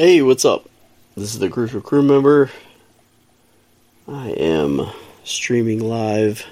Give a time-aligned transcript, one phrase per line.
[0.00, 0.66] Hey, what's up?
[1.14, 2.50] This is the Crucial Crew member.
[4.08, 4.80] I am
[5.24, 6.42] streaming live.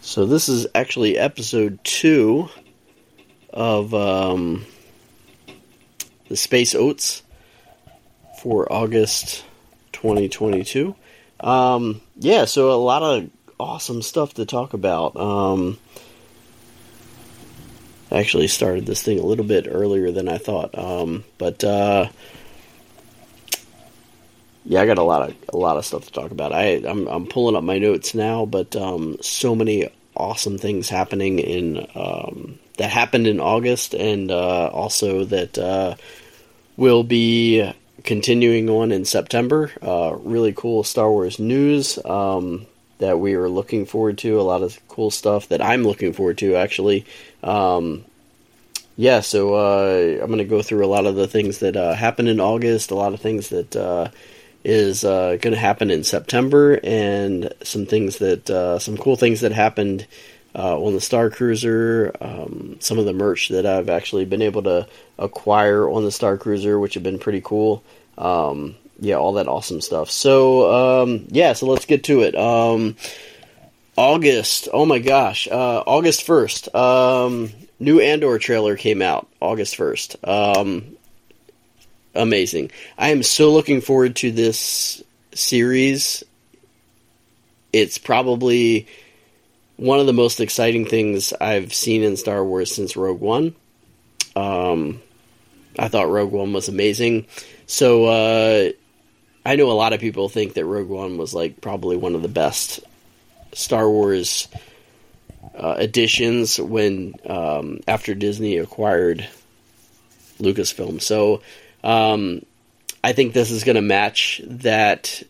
[0.00, 2.48] So, this is actually episode two
[3.52, 4.64] of um,
[6.30, 7.24] the Space Oats
[8.40, 9.44] for August
[9.92, 10.94] 2022.
[11.40, 13.28] Um, yeah, so a lot of
[13.58, 15.14] awesome stuff to talk about.
[15.14, 15.78] Um,
[18.10, 22.08] I actually started this thing a little bit earlier than I thought, um, but uh,
[24.64, 26.52] yeah, I got a lot of a lot of stuff to talk about.
[26.52, 31.38] I I'm, I'm pulling up my notes now, but um, so many awesome things happening
[31.38, 35.94] in um, that happened in August, and uh, also that uh,
[36.76, 37.72] will be
[38.04, 39.70] continuing on in September.
[39.82, 42.66] Uh, really cool Star Wars news um,
[42.98, 44.40] that we are looking forward to.
[44.40, 47.06] A lot of cool stuff that I'm looking forward to, actually.
[47.42, 48.04] Um,
[48.96, 51.94] yeah, so uh, I'm going to go through a lot of the things that uh,
[51.94, 54.08] happened in August, a lot of things that uh,
[54.62, 59.40] is uh, going to happen in September, and some things that uh, some cool things
[59.40, 60.06] that happened
[60.54, 62.14] uh, on the Star Cruiser.
[62.20, 64.86] Um, some of the merch that I've actually been able to
[65.18, 67.82] acquire on the Star Cruiser, which have been pretty cool.
[68.18, 70.10] Um, yeah, all that awesome stuff.
[70.10, 72.34] So um, yeah, so let's get to it.
[74.00, 74.66] August.
[74.72, 76.74] Oh my gosh, August first.
[76.74, 80.26] Um, new Andor trailer came out August 1st.
[80.26, 80.96] Um,
[82.14, 82.70] amazing.
[82.96, 85.02] I am so looking forward to this
[85.34, 86.24] series.
[87.74, 88.88] It's probably
[89.76, 93.54] one of the most exciting things I've seen in Star Wars since Rogue One.
[94.34, 95.02] Um,
[95.78, 97.26] I thought Rogue One was amazing.
[97.66, 98.70] So, uh,
[99.44, 102.22] I know a lot of people think that Rogue One was like probably one of
[102.22, 102.80] the best
[103.52, 104.48] Star Wars
[105.54, 109.28] uh, additions when um, after Disney acquired
[110.38, 111.00] Lucasfilm.
[111.00, 111.42] So
[111.84, 112.44] um,
[113.02, 115.22] I think this is going to match that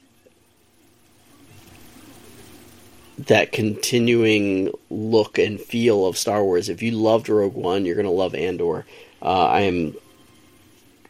[3.27, 6.69] that continuing look and feel of Star Wars.
[6.69, 8.87] If you loved Rogue One, you're going to love Andor.
[9.21, 9.95] Uh, I am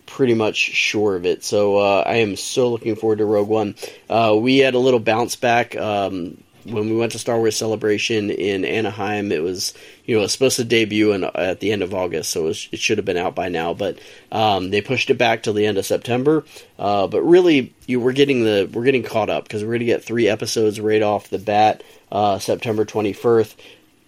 [0.06, 1.44] pretty much sure of it.
[1.44, 3.76] So uh, I am so looking forward to Rogue One.
[4.08, 5.76] Uh, we had a little bounce back.
[5.76, 10.24] Um, when we went to Star Wars Celebration in Anaheim, it was you know it
[10.24, 12.98] was supposed to debut in, at the end of August, so it, was, it should
[12.98, 13.74] have been out by now.
[13.74, 13.98] But
[14.32, 16.44] um, they pushed it back till the end of September.
[16.78, 19.86] Uh, but really, you we're getting the we're getting caught up because we're going to
[19.86, 23.60] get three episodes right off the bat, uh, September twenty first.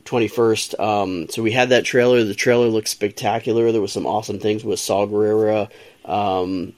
[0.05, 0.81] 21st.
[0.81, 2.25] Um, so we had that trailer.
[2.25, 3.71] The trailer looked spectacular.
[3.71, 5.71] There was some awesome things with Saw Gerrera
[6.05, 6.73] um,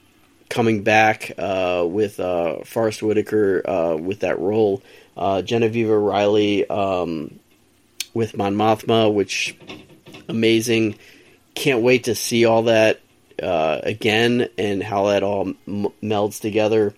[0.49, 4.81] coming back uh, with uh, Forest Whitaker uh, with that role
[5.15, 7.39] uh, Genevieve O'Reilly um,
[8.13, 9.55] with Mon Mothma, which
[10.27, 10.95] amazing.
[11.53, 12.99] Can't wait to see all that
[13.41, 16.93] uh, again and how that all m- melds together.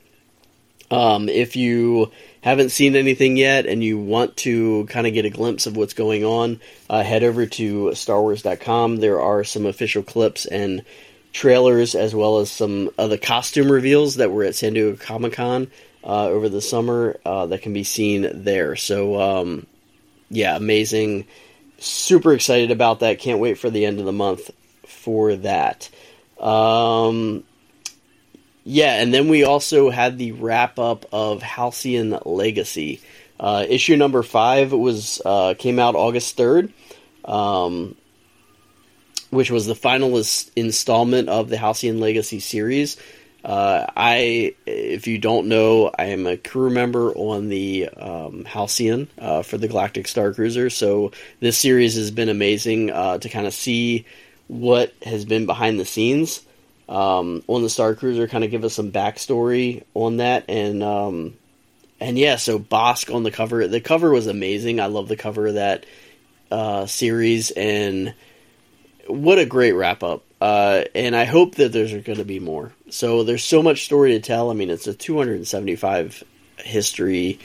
[0.89, 2.11] Um, if you
[2.41, 5.93] haven't seen anything yet and you want to kind of get a glimpse of what's
[5.93, 8.97] going on, uh, head over to StarWars.com.
[8.97, 10.83] There are some official clips and
[11.33, 15.33] trailers as well as some of the costume reveals that were at San Diego Comic
[15.33, 15.69] Con
[16.07, 18.75] over the summer uh, that can be seen there.
[18.75, 19.67] So, um,
[20.29, 21.25] yeah, amazing.
[21.79, 23.19] Super excited about that.
[23.19, 24.49] Can't wait for the end of the month
[24.85, 25.89] for that.
[26.39, 27.43] Um,
[28.63, 33.01] yeah, and then we also had the wrap up of Halcyon Legacy.
[33.39, 36.73] Uh, issue number five was uh, came out August third,
[37.25, 37.95] um,
[39.29, 40.21] which was the final
[40.55, 42.97] installment of the Halcyon Legacy series.
[43.47, 49.07] Uh, I, if you don't know, I am a crew member on the um, Halcyon
[49.17, 50.69] uh, for the Galactic Star Cruiser.
[50.69, 54.05] So this series has been amazing uh, to kind of see
[54.47, 56.41] what has been behind the scenes
[56.89, 58.27] um, on the Star Cruiser.
[58.27, 61.33] Kind of give us some backstory on that, and um,
[62.01, 63.65] and yeah, so Bossk on the cover.
[63.65, 64.81] The cover was amazing.
[64.81, 65.85] I love the cover of that
[66.51, 68.13] uh, series, and
[69.07, 70.25] what a great wrap up.
[70.39, 72.71] Uh, and I hope that there's going to be more.
[72.89, 74.51] So there's so much story to tell.
[74.51, 76.23] I mean, it's a 275
[76.57, 77.39] history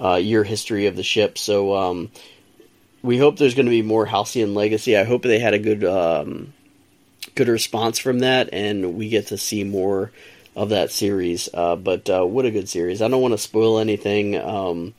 [0.00, 1.38] uh, year history of the ship.
[1.38, 2.10] So um,
[3.02, 4.96] we hope there's going to be more Halcyon Legacy.
[4.96, 6.52] I hope they had a good um,
[7.34, 10.12] good response from that, and we get to see more
[10.54, 11.48] of that series.
[11.52, 13.02] Uh, but uh, what a good series!
[13.02, 14.36] I don't want to spoil anything.
[14.36, 14.94] Um,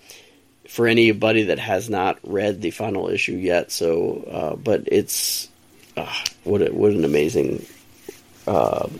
[0.67, 5.47] for anybody that has not read the final issue yet, so uh, but it's
[5.97, 6.13] uh,
[6.43, 7.65] what a, what an amazing,
[8.45, 8.99] um,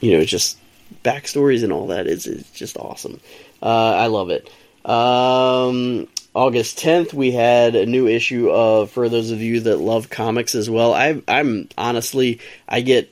[0.00, 0.58] you know, just
[1.02, 3.20] backstories and all that is is just awesome.
[3.62, 4.50] Uh, I love it.
[4.88, 10.10] Um, August 10th, we had a new issue of, for those of you that love
[10.10, 13.11] comics as well, I, I'm honestly, I get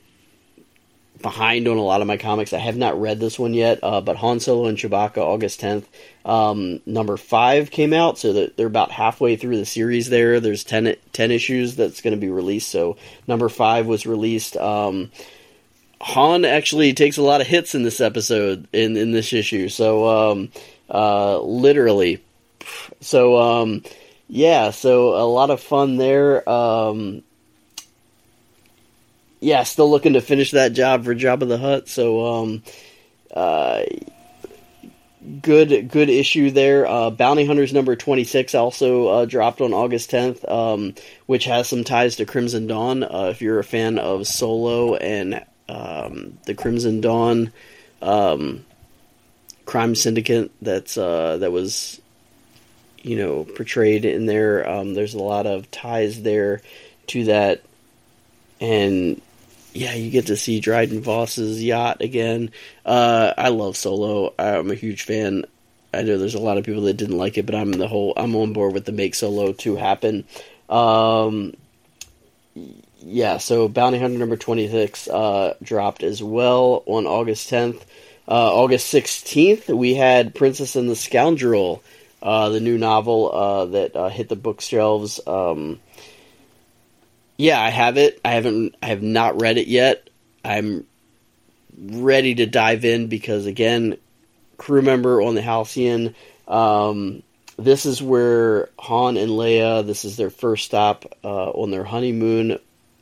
[1.22, 2.52] behind on a lot of my comics.
[2.52, 5.84] I have not read this one yet, uh, but Han Solo and Chewbacca, August 10th.
[6.24, 10.40] Um, number 5 came out, so that they're about halfway through the series there.
[10.40, 12.96] There's 10, 10 issues that's going to be released, so
[13.26, 14.56] number 5 was released.
[14.56, 15.10] Um,
[16.02, 20.30] Han actually takes a lot of hits in this episode, in, in this issue, so
[20.30, 20.52] um,
[20.88, 22.22] uh, literally
[23.00, 23.82] so um,
[24.28, 26.48] yeah, so a lot of fun there.
[26.48, 27.22] Um,
[29.40, 31.88] yeah, still looking to finish that job for Jabba the Hutt.
[31.88, 32.62] So um,
[33.34, 33.82] uh,
[35.42, 36.86] good good issue there.
[36.86, 40.94] Uh, Bounty Hunters number twenty six also uh, dropped on August tenth, um,
[41.26, 43.02] which has some ties to Crimson Dawn.
[43.02, 47.52] Uh, if you're a fan of Solo and um, the Crimson Dawn
[48.02, 48.64] um,
[49.64, 52.00] crime syndicate, that's uh, that was
[53.02, 54.68] you know portrayed in there.
[54.68, 56.60] Um, there's a lot of ties there
[57.08, 57.62] to that,
[58.60, 59.20] and
[59.72, 62.50] yeah, you get to see Dryden Voss's yacht again.
[62.84, 64.34] Uh, I love Solo.
[64.38, 65.44] I'm a huge fan.
[65.92, 68.12] I know there's a lot of people that didn't like it, but I'm the whole
[68.16, 70.24] I'm on board with the make Solo to happen.
[70.68, 71.54] Um,
[73.00, 77.80] yeah, so Bounty Hunter number 26 uh, dropped as well on August 10th.
[78.28, 81.82] Uh, August 16th, we had Princess and the Scoundrel
[82.22, 85.20] uh, the new novel uh, that uh, hit the bookshelves.
[85.26, 85.80] Um,
[87.40, 88.20] yeah, I have it.
[88.22, 88.74] I haven't.
[88.82, 90.10] I have not read it yet.
[90.44, 90.86] I'm
[91.78, 93.96] ready to dive in because again,
[94.58, 96.14] crew member on the Halcyon.
[96.46, 97.22] Um,
[97.56, 99.86] this is where Han and Leia.
[99.86, 102.58] This is their first stop uh, on their honeymoon,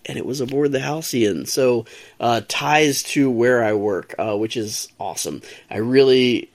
[0.07, 1.47] and it was aboard the Halcyon.
[1.47, 1.87] So
[2.21, 5.43] uh, ties to where I work, uh, which is awesome.
[5.69, 6.49] I really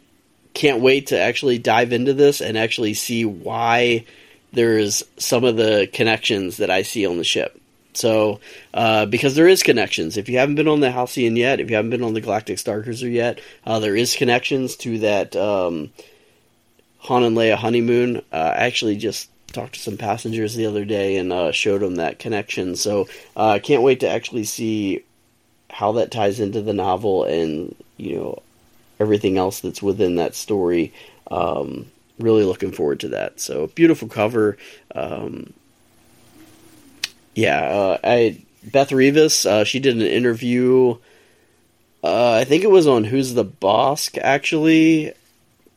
[0.54, 4.06] can't wait to actually dive into this and actually see why
[4.54, 7.60] there's some of the connections that I see on the ship.
[7.94, 8.40] So,
[8.74, 10.18] uh, because there is connections.
[10.18, 12.58] If you haven't been on the Halcyon yet, if you haven't been on the Galactic
[12.58, 15.92] Starcruiser yet, uh, there is connections to that um,
[17.00, 18.18] Han and Leia honeymoon.
[18.32, 21.96] Uh, I actually just talked to some passengers the other day and uh, showed them
[21.96, 22.76] that connection.
[22.76, 25.04] So, uh, I can't wait to actually see
[25.70, 28.42] how that ties into the novel and you know
[29.00, 30.94] everything else that's within that story.
[31.30, 33.40] Um, really looking forward to that.
[33.40, 34.58] So beautiful cover.
[34.94, 35.54] Um,
[37.36, 39.46] yeah, uh, I Beth Revis.
[39.46, 40.98] Uh, she did an interview.
[42.04, 44.10] Uh, I think it was on Who's the Boss.
[44.20, 45.14] Actually,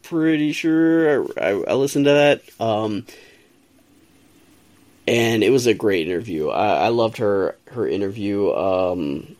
[0.02, 2.42] pretty sure I, I, I listened to that.
[2.60, 3.06] Um,
[5.06, 6.48] and it was a great interview.
[6.48, 8.52] I, I loved her her interview.
[8.52, 9.36] Um,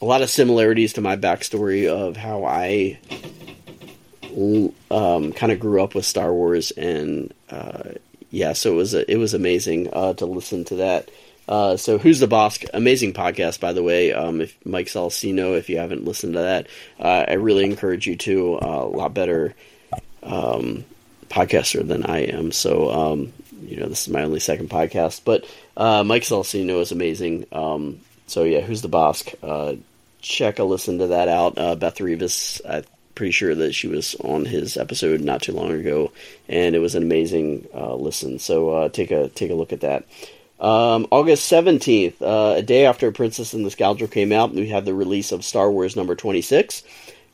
[0.00, 2.98] a lot of similarities to my backstory of how I
[4.90, 7.90] um, kind of grew up with Star Wars, and uh,
[8.30, 11.10] yeah, so it was it was amazing uh, to listen to that.
[11.48, 12.58] Uh, so who's the boss?
[12.74, 14.12] Amazing podcast, by the way.
[14.12, 16.66] Um, if Mike Salcino, if you haven't listened to that,
[17.00, 18.56] uh, I really encourage you to.
[18.56, 19.54] Uh, a lot better
[20.22, 20.84] um,
[21.28, 22.52] podcaster than I am.
[22.52, 23.32] So um,
[23.62, 25.46] you know, this is my only second podcast, but
[25.76, 27.46] uh, Mike Salcino is amazing.
[27.50, 29.24] Um, so yeah, who's the boss?
[29.42, 29.76] Uh,
[30.20, 31.54] check a listen to that out.
[31.54, 32.84] Beth Revis, I'm
[33.18, 36.10] pretty sure that she was on his episode not too long ago,
[36.48, 38.38] and it was an amazing uh, listen.
[38.38, 40.06] So uh, take a take a look at that.
[40.60, 44.84] Um, August seventeenth, uh, a day after Princess and the Scoundrel came out, we have
[44.84, 46.82] the release of Star Wars number twenty six.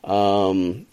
[0.03, 0.85] Um,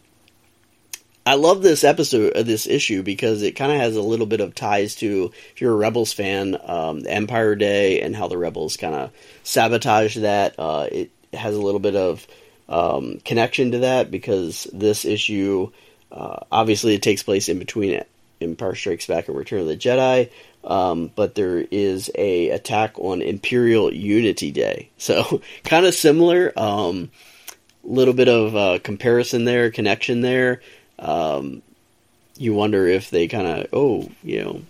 [1.24, 4.40] I love this episode, uh, this issue, because it kind of has a little bit
[4.40, 8.76] of ties to, if you're a Rebels fan, um, Empire Day and how the Rebels
[8.76, 9.10] kind of
[9.44, 10.54] sabotage that.
[10.58, 12.26] Uh, it has a little bit of
[12.68, 15.70] um, connection to that because this issue,
[16.10, 18.02] uh, obviously, it takes place in between
[18.40, 20.30] Empire Strikes Back and Return of the Jedi.
[20.64, 26.52] Um, but there is a attack on Imperial Unity Day, so kind of similar.
[26.56, 27.10] Um,
[27.84, 30.60] little bit of uh, comparison there, connection there.
[30.98, 31.62] Um,
[32.36, 34.62] you wonder if they kind of, oh, you know,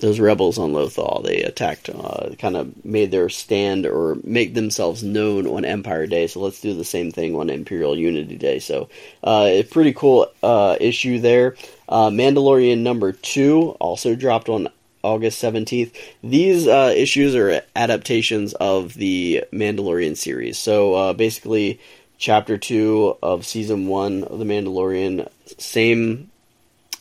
[0.00, 1.22] those rebels on Lothal.
[1.24, 6.26] They attacked, uh, kind of made their stand or make themselves known on Empire Day.
[6.26, 8.58] So let's do the same thing on Imperial Unity Day.
[8.58, 8.88] So
[9.24, 11.56] uh, a pretty cool uh, issue there.
[11.88, 14.68] Uh, Mandalorian number two also dropped on
[15.02, 15.94] August 17th.
[16.22, 20.58] These uh, issues are adaptations of the Mandalorian series.
[20.58, 21.80] So uh, basically,
[22.18, 26.30] chapter two of season one of the Mandalorian, same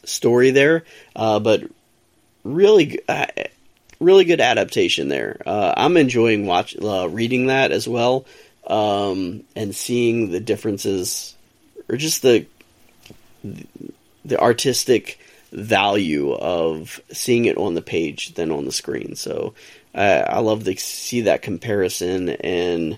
[0.04, 0.84] story there,
[1.16, 1.64] but
[2.46, 3.26] really, uh,
[4.00, 5.42] really good adaptation there.
[5.46, 8.26] Uh, I'm enjoying watch uh, reading that as well,
[8.68, 11.36] um, and seeing the differences,
[11.90, 12.46] or just the
[14.24, 15.20] the artistic
[15.52, 19.16] value of seeing it on the page than on the screen.
[19.16, 19.54] So
[19.94, 22.98] I love to see that comparison and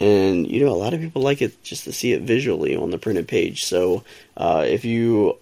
[0.00, 2.90] and you know a lot of people like it just to see it visually on
[2.90, 3.64] the printed page.
[3.64, 4.02] So
[4.36, 5.38] uh, if you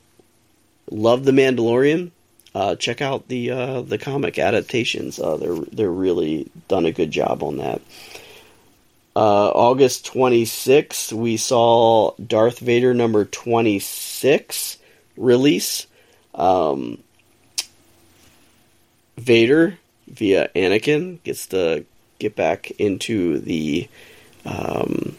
[0.91, 2.11] love the Mandalorian,
[2.55, 5.19] uh, check out the uh, the comic adaptations.
[5.19, 7.81] Uh, they're they're really done a good job on that.
[9.15, 14.79] Uh, August 26th, we saw Darth Vader number 26
[15.17, 15.87] release.
[16.35, 17.03] Um,
[19.17, 21.85] Vader via Anakin gets to
[22.19, 23.89] get back into the
[24.45, 25.17] um,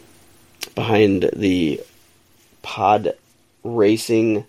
[0.74, 1.80] behind the
[2.62, 3.14] pod
[3.62, 4.44] racing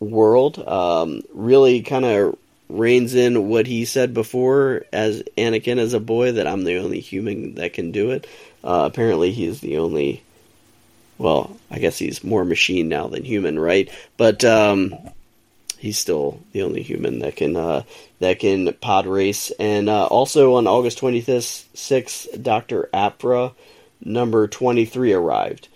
[0.00, 0.58] world.
[0.58, 2.36] Um, really kind of
[2.68, 7.00] reins in what he said before as Anakin as a boy that I'm the only
[7.00, 8.26] human that can do it.
[8.64, 10.22] Uh, apparently, he's the only.
[11.18, 13.90] Well, I guess he's more machine now than human, right?
[14.16, 14.94] But um,
[15.80, 17.82] he's still the only human that can uh,
[18.20, 19.50] that can pod race.
[19.58, 23.52] And uh, also on August 26th, Doctor Aphra
[24.02, 25.68] number 23 arrived.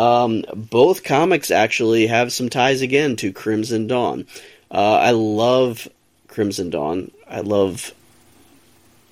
[0.00, 4.26] Um, both comics actually have some ties again to Crimson Dawn.
[4.70, 5.88] Uh, I love
[6.26, 7.10] Crimson Dawn.
[7.28, 7.92] I love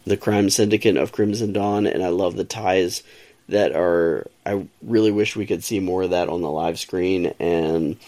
[0.07, 3.03] the crime syndicate of Crimson Dawn, and I love the ties
[3.51, 4.27] that are.
[4.47, 7.35] I really wish we could see more of that on the live screen.
[7.39, 7.99] And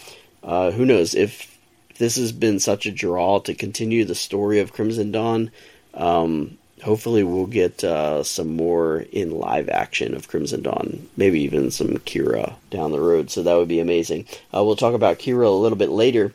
[0.43, 1.55] uh, who knows if
[1.99, 5.51] this has been such a draw to continue the story of Crimson Dawn.
[5.93, 11.07] Um, hopefully, we'll get uh, some more in live action of Crimson Dawn.
[11.17, 13.31] Maybe even some Qi'ra down the road.
[13.31, 14.25] So that would be amazing.
[14.53, 16.33] Uh, we'll talk about Qi'ra a little bit later.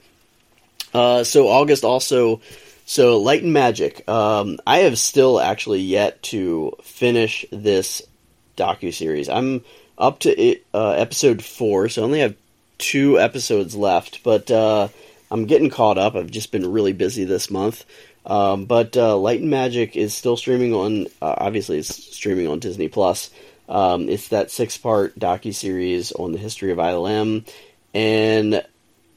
[0.94, 2.40] Uh, so August also
[2.88, 4.08] so, Light and Magic.
[4.08, 8.00] Um, I have still actually yet to finish this
[8.56, 9.28] docu series.
[9.28, 9.64] I'm
[9.98, 12.36] up to it, uh, episode four, so I only have
[12.78, 14.22] two episodes left.
[14.22, 14.86] But uh,
[15.32, 16.14] I'm getting caught up.
[16.14, 17.84] I've just been really busy this month.
[18.26, 21.06] Um, but uh, Light and Magic is still streaming on.
[21.23, 23.30] Uh, obviously, it's streaming on Disney Plus.
[23.68, 27.49] Um, it's that six-part docu series on the history of ILM,
[27.95, 28.64] and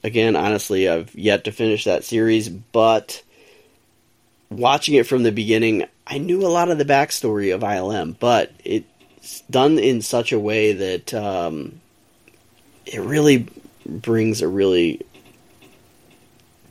[0.04, 3.22] again, honestly, I've yet to finish that series, but
[4.50, 8.52] watching it from the beginning, I knew a lot of the backstory of ILM, but
[8.64, 11.80] it's done in such a way that um,
[12.86, 13.48] it really
[13.86, 15.02] brings a really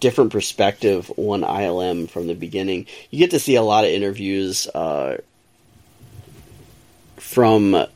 [0.01, 2.87] different perspective on ILM from the beginning.
[3.11, 5.19] You get to see a lot of interviews uh,
[7.17, 7.87] from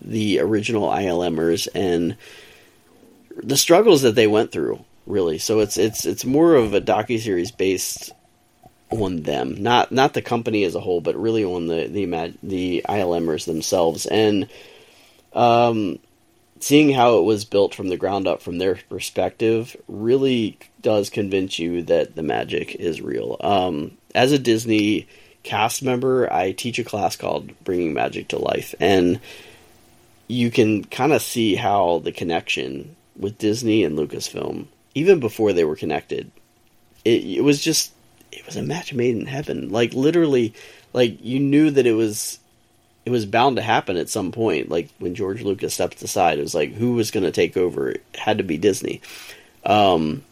[0.00, 2.16] the original ILMers and
[3.36, 4.84] the struggles that they went through.
[5.06, 8.10] Really, so it's it's it's more of a docu series based
[8.90, 12.82] on them, not not the company as a whole, but really on the the the
[12.88, 14.48] ILMers themselves, and
[15.34, 15.98] um,
[16.64, 21.58] seeing how it was built from the ground up from their perspective really does convince
[21.58, 23.36] you that the magic is real.
[23.40, 25.06] Um, as a Disney
[25.42, 29.20] cast member, I teach a class called Bringing Magic to Life, and
[30.26, 35.64] you can kind of see how the connection with Disney and Lucasfilm, even before they
[35.64, 36.30] were connected,
[37.04, 37.92] it, it was just
[38.32, 39.68] it was a match made in heaven.
[39.68, 40.54] Like literally,
[40.94, 42.38] like you knew that it was
[43.04, 44.70] it was bound to happen at some point.
[44.70, 47.90] Like when George Lucas stepped aside, it was like who was going to take over?
[47.90, 49.02] It had to be Disney.
[49.64, 50.22] Um,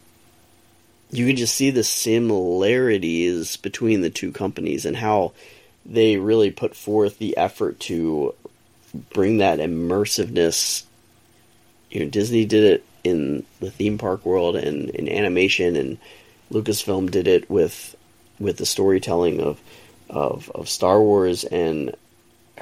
[1.11, 5.33] you can just see the similarities between the two companies and how
[5.85, 8.33] they really put forth the effort to
[9.11, 10.85] bring that immersiveness.
[11.91, 15.97] You know, Disney did it in the theme park world and in animation and
[16.51, 17.95] Lucasfilm did it with
[18.39, 19.59] with the storytelling of
[20.09, 21.95] of, of Star Wars and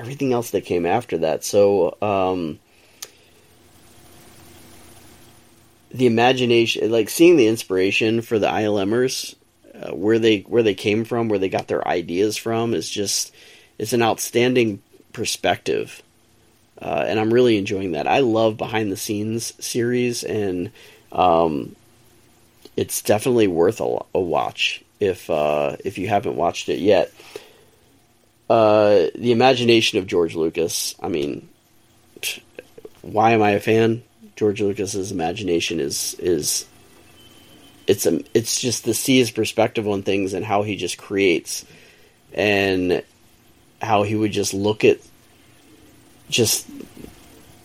[0.01, 1.43] everything else that came after that.
[1.43, 2.59] So um,
[5.91, 9.35] the imagination, like seeing the inspiration for the ILMers,
[9.75, 13.33] uh, where they where they came from, where they got their ideas from, is just
[13.77, 14.81] it's an outstanding
[15.13, 16.01] perspective.
[16.81, 18.07] Uh, and I'm really enjoying that.
[18.07, 20.71] I love behind the scenes series, and
[21.11, 21.75] um,
[22.75, 27.11] it's definitely worth a, a watch if uh, if you haven't watched it yet.
[28.51, 30.93] Uh, the imagination of George Lucas.
[31.01, 31.47] I mean,
[33.01, 34.03] why am I a fan?
[34.35, 36.65] George Lucas's imagination is is
[37.87, 41.63] it's a it's just to see his perspective on things and how he just creates
[42.33, 43.01] and
[43.81, 44.97] how he would just look at
[46.29, 46.67] just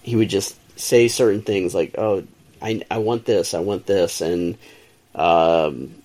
[0.05, 2.23] he would just say certain things like oh
[2.63, 4.57] I I want this I want this and
[5.17, 5.97] um,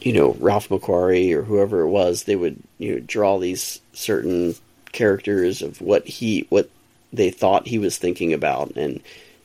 [0.00, 4.54] you know, Ralph McQuarrie or whoever it was, they would you know draw these certain
[4.92, 6.70] characters of what he what
[7.12, 9.00] they thought he was thinking about, and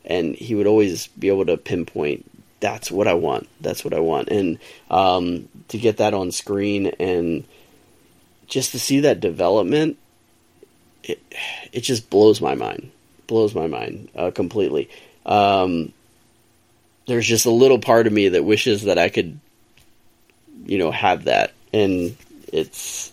[0.05, 3.47] and he would always be able to pinpoint that's what I want.
[3.61, 4.29] That's what I want.
[4.29, 4.57] And
[4.89, 7.43] um, to get that on screen and
[8.47, 9.97] just to see that development,
[11.03, 11.21] it
[11.71, 12.91] it just blows my mind.
[13.27, 14.89] Blows my mind uh, completely.
[15.25, 15.93] Um,
[17.07, 19.39] there's just a little part of me that wishes that I could,
[20.65, 21.53] you know, have that.
[21.73, 22.15] And
[22.51, 23.11] it's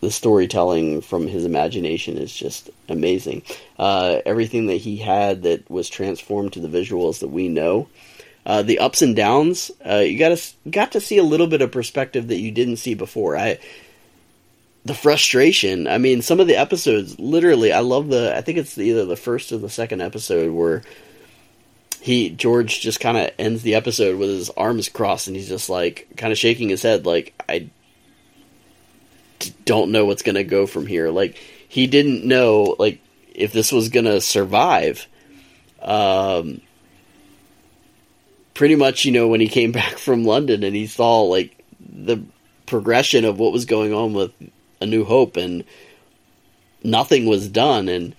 [0.00, 3.42] the storytelling from his imagination is just amazing.
[3.78, 7.88] Uh, everything that he had that was transformed to the visuals that we know.
[8.46, 11.62] Uh, the ups and downs, uh, you got to got to see a little bit
[11.62, 13.38] of perspective that you didn't see before.
[13.38, 13.58] I
[14.84, 15.88] the frustration.
[15.88, 18.36] I mean, some of the episodes, literally, I love the.
[18.36, 20.82] I think it's either the first or the second episode where
[22.04, 25.70] he George just kind of ends the episode with his arms crossed and he's just
[25.70, 27.70] like kind of shaking his head, like I
[29.64, 31.08] don't know what's gonna go from here.
[31.08, 33.00] Like he didn't know like
[33.34, 35.06] if this was gonna survive.
[35.80, 36.60] Um,
[38.52, 42.22] pretty much, you know, when he came back from London and he saw like the
[42.66, 44.30] progression of what was going on with
[44.82, 45.64] A New Hope and
[46.82, 48.14] nothing was done and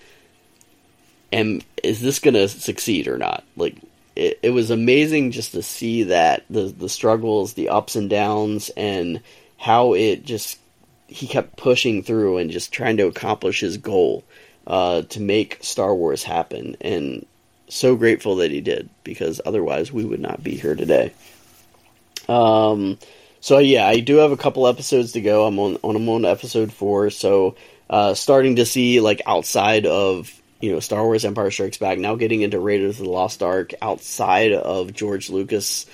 [1.30, 3.44] and is this going to succeed or not?
[3.56, 3.76] Like
[4.14, 8.70] it, it was amazing just to see that the the struggles, the ups and downs
[8.76, 9.20] and
[9.58, 10.58] how it just
[11.08, 14.24] he kept pushing through and just trying to accomplish his goal
[14.66, 16.76] uh, to make Star Wars happen.
[16.80, 17.24] And
[17.68, 21.12] so grateful that he did because otherwise we would not be here today.
[22.28, 22.98] Um,
[23.40, 25.46] so yeah, I do have a couple episodes to go.
[25.46, 27.54] I'm on, on I'm on episode four, so
[27.88, 32.14] uh, starting to see like outside of you know Star Wars Empire Strikes Back, now
[32.14, 35.86] getting into Raiders of the Lost Ark, outside of George Lucas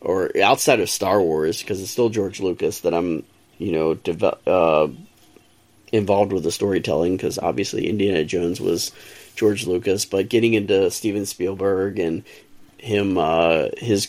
[0.00, 3.24] or outside of Star Wars because it's still George Lucas that I'm
[3.58, 4.88] you know dev- uh,
[5.92, 8.92] involved with the storytelling because obviously Indiana Jones was
[9.34, 12.24] George Lucas, but getting into Steven Spielberg and
[12.78, 14.08] him uh, his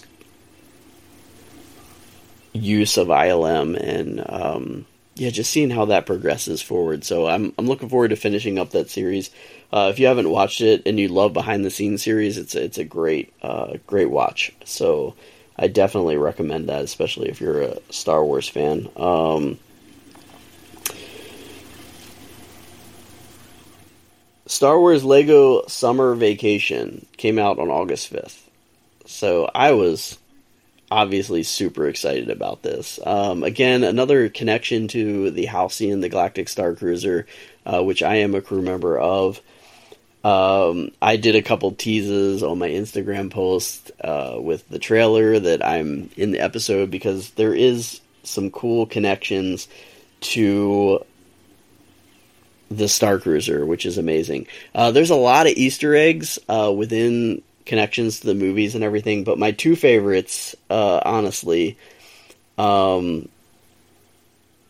[2.54, 4.86] use of ILM and um,
[5.20, 7.04] yeah, just seeing how that progresses forward.
[7.04, 9.30] So I'm I'm looking forward to finishing up that series.
[9.72, 12.78] Uh, if you haven't watched it and you love behind the scenes series, it's it's
[12.78, 14.54] a great uh, great watch.
[14.64, 15.16] So
[15.58, 18.88] I definitely recommend that, especially if you're a Star Wars fan.
[18.96, 19.60] Um,
[24.46, 28.40] Star Wars Lego Summer Vacation came out on August 5th.
[29.06, 30.18] So I was
[30.92, 33.00] obviously super excited about this.
[33.06, 37.28] Um, again, another connection to the Halcyon, the Galactic Star Cruiser,
[37.66, 39.42] uh, which I am a crew member of.
[40.24, 45.66] Um, I did a couple teases on my Instagram post uh, with the trailer that
[45.66, 49.70] I'm in the episode because there is some cool connections
[50.22, 51.06] to
[52.70, 54.48] the Star Cruiser, which is amazing.
[54.76, 59.24] Uh, there's a lot of Easter eggs uh, within connections to the movies and everything,
[59.24, 61.78] but my two favorites, uh, honestly,
[62.58, 63.30] um,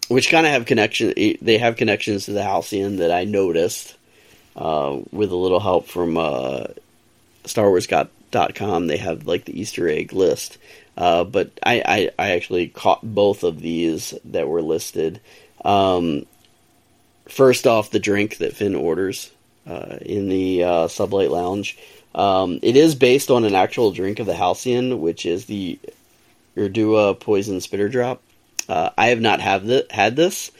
[0.09, 3.95] which kind of have connection, they have connections to the Halcyon that I noticed
[4.55, 6.65] uh, with a little help from uh,
[7.45, 8.88] Star Wars com.
[8.88, 10.57] They have like the Easter egg list.
[10.97, 15.21] Uh, but I, I, I, actually caught both of these that were listed.
[15.63, 16.25] Um,
[17.29, 19.31] first off, the drink that Finn orders
[19.65, 21.77] uh, in the uh, Sublight Lounge.
[22.15, 25.80] Um, it is based on an actual drink of the Halcyon, which is the
[26.56, 28.22] Urdua Poison Spitter Drop.
[28.67, 30.52] Uh, I have not have the, had this.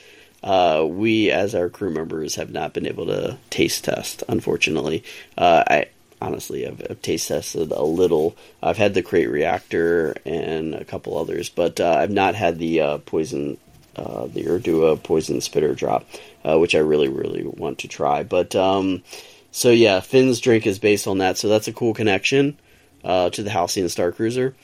[0.42, 4.24] Uh, we, as our crew members, have not been able to taste test.
[4.30, 5.04] Unfortunately,
[5.38, 5.88] uh, I
[6.22, 8.38] honestly have, have, taste tested a little.
[8.64, 13.02] I've had the crate reactor and a couple others, but uh, I've not had the
[13.06, 13.58] poison,
[13.96, 16.06] the Urdua Poison Spitter Drop
[16.44, 18.24] uh, which I really, really want to try.
[18.24, 19.04] But um,
[19.52, 22.58] so yeah, Finn's drink is based on that, so that's a cool connection
[23.04, 24.56] uh, to the Halcyon Star Cruiser.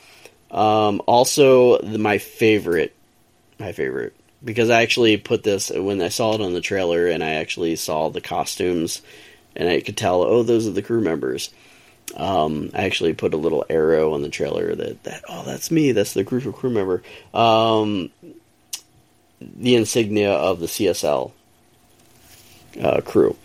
[0.50, 2.94] Um, also, the, my favorite,
[3.58, 7.22] my favorite, because I actually put this when I saw it on the trailer, and
[7.22, 9.02] I actually saw the costumes,
[9.56, 11.50] and I could tell, oh, those are the crew members.
[12.14, 15.92] Um, I actually put a little arrow on the trailer that, that oh, that's me,
[15.92, 17.02] that's the crucial crew member.
[17.34, 18.10] Um,
[19.40, 21.32] the insignia of the CSL
[22.80, 23.36] uh, crew.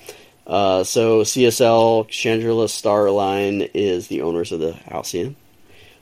[0.51, 5.37] Uh, so CSL Chandrila Star Line is the owners of the Halcyon.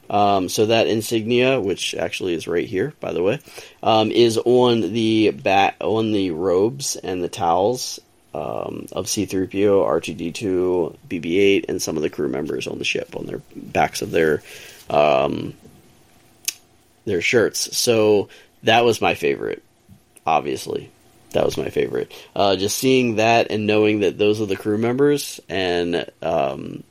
[0.10, 3.40] Um, so that insignia, which actually is right here, by the way,
[3.84, 8.00] um, is on the bat on the robes and the towels
[8.34, 13.28] um, of C-3PO, R2D2, BB-8, and some of the crew members on the ship on
[13.28, 14.42] their backs of their
[14.90, 15.54] um,
[17.06, 17.78] their shirts.
[17.78, 18.30] So
[18.64, 19.62] that was my favorite,
[20.26, 20.90] obviously
[21.32, 22.12] that was my favorite.
[22.36, 26.84] Uh, just seeing that and knowing that those are the crew members and um,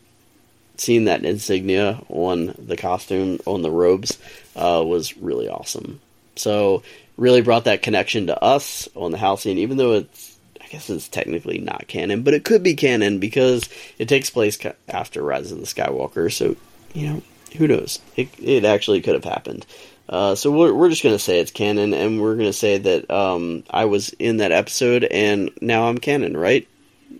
[0.76, 4.18] seeing that insignia on the costume on the robes
[4.56, 6.00] uh, was really awesome.
[6.36, 6.82] So
[7.16, 11.08] really brought that connection to us on the Halcyon, even though it's I guess it's
[11.08, 15.58] technically not canon, but it could be canon because it takes place after Rise of
[15.58, 16.32] the Skywalker.
[16.32, 16.56] So
[16.92, 17.22] you know,
[17.56, 18.00] who knows?
[18.16, 19.66] It it actually could have happened.
[20.08, 23.62] Uh, so we're we're just gonna say it's canon, and we're gonna say that um,
[23.68, 26.66] I was in that episode, and now I'm canon, right?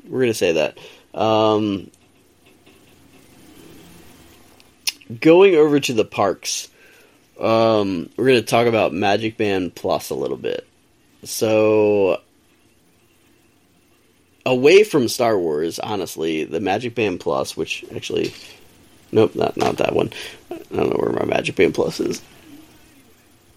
[0.07, 0.79] We're gonna say that.
[1.15, 1.91] Um,
[5.21, 6.69] going over to the parks,
[7.39, 10.67] um, we're gonna talk about Magic Band Plus a little bit.
[11.25, 12.23] So
[14.47, 18.33] away from Star Wars, honestly, the Magic Band Plus, which actually,
[19.13, 20.11] nope, not not that one.
[20.51, 22.23] I don't know where my Magic Band Plus is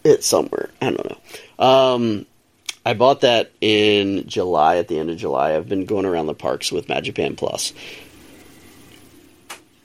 [0.03, 0.69] it's somewhere.
[0.81, 1.65] I don't know.
[1.65, 2.25] Um,
[2.85, 5.55] I bought that in July, at the end of July.
[5.55, 7.73] I've been going around the parks with Magic Band Plus.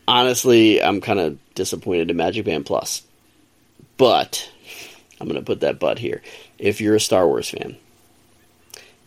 [0.09, 3.02] Honestly, I'm kind of disappointed in Magic Band Plus.
[3.98, 4.50] But,
[5.20, 6.22] I'm going to put that but here.
[6.59, 7.76] If you're a Star Wars fan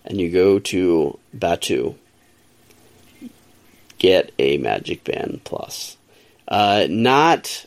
[0.06, 1.95] and you go to Batuu,
[3.98, 5.98] get a Magic Band Plus.
[6.48, 7.65] Uh, not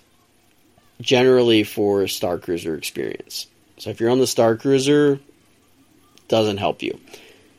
[1.01, 3.47] generally for Star Cruiser experience.
[3.79, 5.19] So if you're on the Star Cruiser,
[6.29, 6.99] doesn't help you.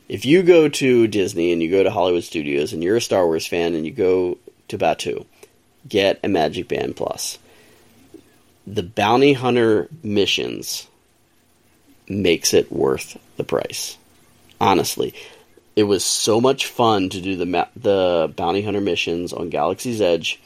[0.08, 3.26] If you go to Disney and you go to Hollywood Studios and you're a Star
[3.26, 5.26] Wars fan and you go to Batuu,
[5.88, 7.38] get a Magic Band Plus.
[8.66, 10.86] The bounty hunter missions
[12.08, 13.96] makes it worth the price.
[14.60, 15.14] Honestly,
[15.76, 20.40] it was so much fun to do the the bounty hunter missions on Galaxy's Edge.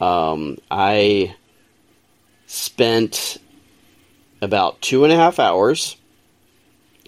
[0.00, 1.34] Um, I
[2.52, 3.38] spent
[4.42, 5.96] about two and a half hours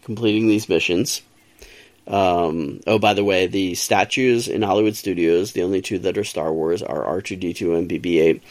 [0.00, 1.20] completing these missions.
[2.06, 6.24] Um, oh, by the way, the statues in Hollywood Studios, the only two that are
[6.24, 8.42] Star Wars, are R2D2 and BB 8.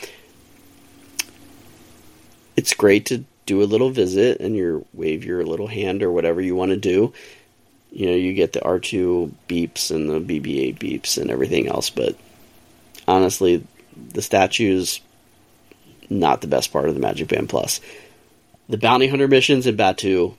[2.58, 6.42] It's great to do a little visit and you wave your little hand or whatever
[6.42, 7.12] you want to do.
[7.92, 11.90] You know, you get the R2 beeps and the BB 8 beeps and everything else,
[11.90, 12.16] but
[13.08, 13.66] honestly,
[14.12, 15.02] the statues
[16.10, 17.80] not the best part of the Magic Band Plus.
[18.70, 20.36] The bounty hunter missions in Batuu,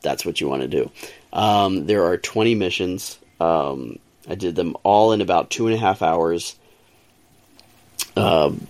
[0.00, 0.90] that's what you want to do.
[1.32, 3.18] Um, there are 20 missions.
[3.40, 6.56] Um, I did them all in about two and a half hours.
[8.16, 8.66] Um,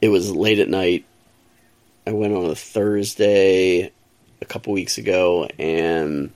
[0.00, 1.04] it was late at night.
[2.06, 3.92] I went on a Thursday
[4.40, 6.32] a couple weeks ago, and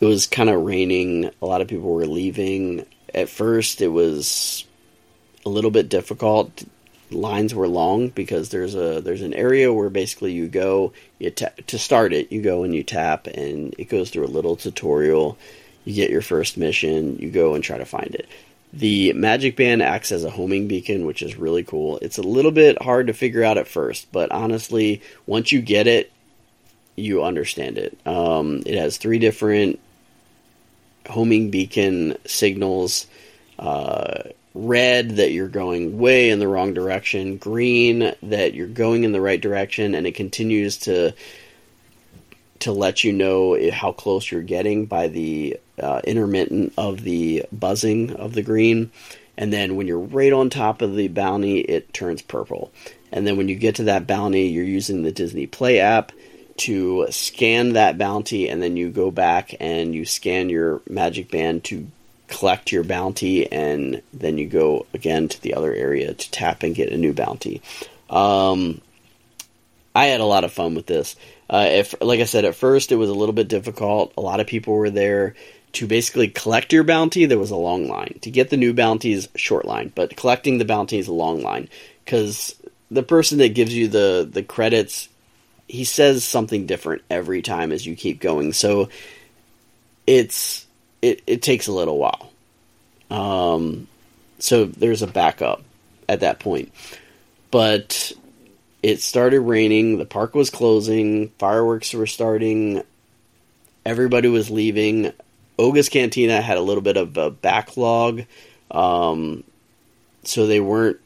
[0.00, 1.30] it was kind of raining.
[1.40, 2.86] A lot of people were leaving.
[3.14, 4.64] At first, it was
[5.44, 6.64] a little bit difficult.
[7.10, 11.50] Lines were long because there's a there's an area where basically you go you ta-
[11.66, 15.38] to start it you go and you tap and it goes through a little tutorial.
[15.84, 17.18] You get your first mission.
[17.18, 18.26] You go and try to find it.
[18.72, 21.98] The magic band acts as a homing beacon, which is really cool.
[22.02, 25.86] It's a little bit hard to figure out at first, but honestly, once you get
[25.86, 26.10] it,
[26.96, 27.96] you understand it.
[28.04, 29.78] Um, it has three different
[31.08, 33.06] homing beacon signals.
[33.58, 34.24] Uh,
[34.54, 39.20] red that you're going way in the wrong direction, green that you're going in the
[39.20, 41.12] right direction, and it continues to
[42.60, 48.14] to let you know how close you're getting by the uh, intermittent of the buzzing
[48.14, 48.90] of the green.
[49.36, 52.72] And then when you're right on top of the bounty, it turns purple.
[53.12, 56.12] And then when you get to that bounty, you're using the Disney Play app
[56.58, 61.64] to scan that bounty, and then you go back and you scan your magic band
[61.64, 61.86] to
[62.34, 66.74] collect your bounty, and then you go again to the other area to tap and
[66.74, 67.62] get a new bounty.
[68.10, 68.80] Um,
[69.94, 71.14] I had a lot of fun with this.
[71.48, 74.12] Uh, if, like I said, at first it was a little bit difficult.
[74.16, 75.34] A lot of people were there
[75.74, 77.26] to basically collect your bounty.
[77.26, 80.64] There was a long line to get the new bounties, short line, but collecting the
[80.64, 81.68] bounty is a long line
[82.04, 82.56] because
[82.90, 85.08] the person that gives you the the credits,
[85.68, 88.52] he says something different every time as you keep going.
[88.52, 88.88] So
[90.06, 90.63] it's
[91.04, 92.32] it, it takes a little while.
[93.10, 93.86] Um,
[94.38, 95.62] so there's a backup
[96.08, 96.72] at that point.
[97.50, 98.12] But
[98.82, 102.82] it started raining, the park was closing, fireworks were starting,
[103.84, 105.12] everybody was leaving.
[105.58, 108.24] Oga's Cantina had a little bit of a backlog,
[108.70, 109.44] um,
[110.24, 110.98] so they weren't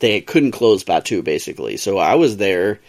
[0.00, 1.76] they couldn't close Batuu basically.
[1.76, 2.80] So I was there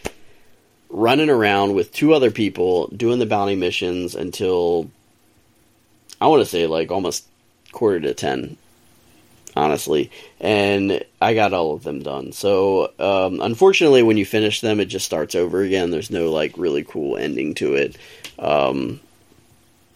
[0.90, 4.90] running around with two other people doing the bounty missions until
[6.24, 7.28] I want to say like almost
[7.74, 8.56] quarter to ten,
[9.58, 10.10] honestly,
[10.40, 12.32] and I got all of them done.
[12.32, 15.92] So um, unfortunately, when you finish them, it just starts over again.
[15.92, 17.98] There's no like really cool ending to it.
[18.40, 19.02] Um,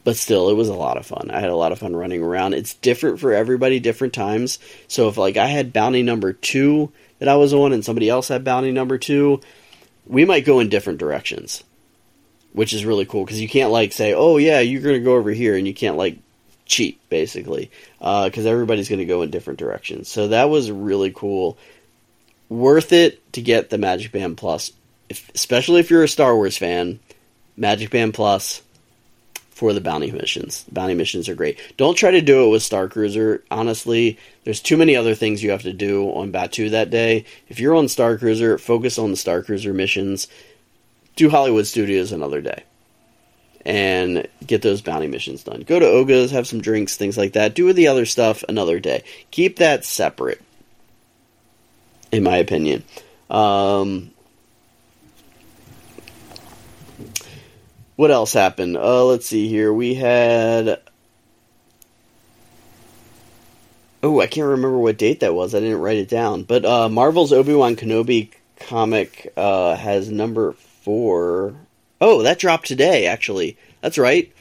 [0.03, 1.31] but still, it was a lot of fun.
[1.31, 2.55] I had a lot of fun running around.
[2.55, 4.59] It's different for everybody, different times.
[4.89, 8.27] So if like I had bounty number two that I was on, and somebody else
[8.27, 9.39] had bounty number two,
[10.05, 11.63] we might go in different directions,
[12.53, 15.31] which is really cool because you can't like say, "Oh yeah, you're to go over
[15.31, 16.17] here," and you can't like
[16.65, 20.09] cheat basically because uh, everybody's to go in different directions.
[20.09, 21.57] So that was really cool.
[22.49, 24.71] Worth it to get the Magic Band Plus,
[25.09, 26.99] if, especially if you're a Star Wars fan.
[27.59, 28.61] Magic Band Plus
[29.49, 30.63] for the bounty missions.
[30.71, 31.59] Bounty missions are great.
[31.77, 33.43] Don't try to do it with Star Cruiser.
[33.49, 37.25] Honestly, there's too many other things you have to do on Batuu that day.
[37.49, 40.27] If you're on Star Cruiser, focus on the Star Cruiser missions.
[41.17, 42.63] Do Hollywood Studios another day.
[43.65, 45.61] And get those bounty missions done.
[45.61, 47.53] Go to Oga's, have some drinks, things like that.
[47.53, 49.03] Do the other stuff another day.
[49.31, 50.41] Keep that separate,
[52.11, 52.83] in my opinion.
[53.29, 54.11] Um,
[57.97, 58.77] what else happened?
[58.77, 59.73] Uh, let's see here.
[59.73, 60.79] We had.
[64.01, 65.53] Oh, I can't remember what date that was.
[65.53, 66.43] I didn't write it down.
[66.43, 70.55] But uh, Marvel's Obi Wan Kenobi comic uh, has number
[70.87, 71.53] four.
[71.99, 73.57] Oh, that dropped today, actually.
[73.81, 74.31] That's right.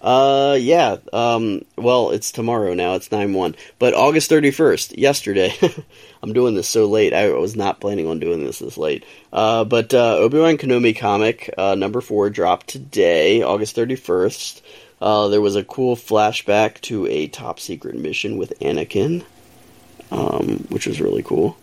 [0.00, 0.96] Uh, yeah.
[1.12, 2.94] Um, well, it's tomorrow now.
[2.94, 5.52] It's nine one, but August thirty first, yesterday.
[6.22, 7.12] I'm doing this so late.
[7.12, 9.04] I was not planning on doing this this late.
[9.30, 14.64] Uh, but uh, Obi Wan Kenobi comic uh, number four dropped today, August thirty first.
[15.02, 19.22] Uh, there was a cool flashback to a top secret mission with Anakin,
[20.10, 21.58] um, which was really cool.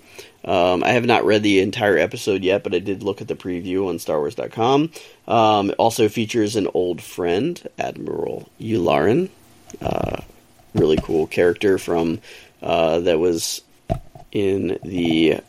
[0.47, 3.35] Um, I have not read the entire episode yet, but I did look at the
[3.35, 4.91] preview on StarWars.com.
[5.27, 9.29] Um, it also features an old friend, Admiral Yularen.
[9.81, 10.21] Uh,
[10.73, 12.21] really cool character from
[12.61, 13.61] uh, that was
[14.31, 15.41] in the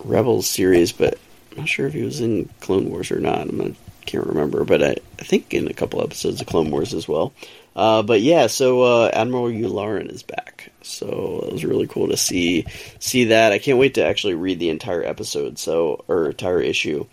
[0.00, 1.18] Rebels series, but
[1.52, 3.48] I'm not sure if he was in Clone Wars or not.
[3.48, 3.70] I'm not,
[4.06, 7.32] can't remember, but I, I think in a couple episodes of Clone Wars as well.
[7.74, 12.16] Uh, but yeah, so uh, Admiral Yularen is back, so it was really cool to
[12.16, 12.64] see
[12.98, 13.52] see that.
[13.52, 17.06] I can't wait to actually read the entire episode, so or entire issue.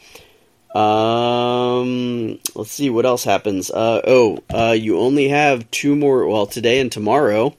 [0.73, 3.69] Um, let's see what else happens.
[3.69, 6.25] Uh, oh, uh, you only have two more.
[6.27, 7.55] Well, today and tomorrow.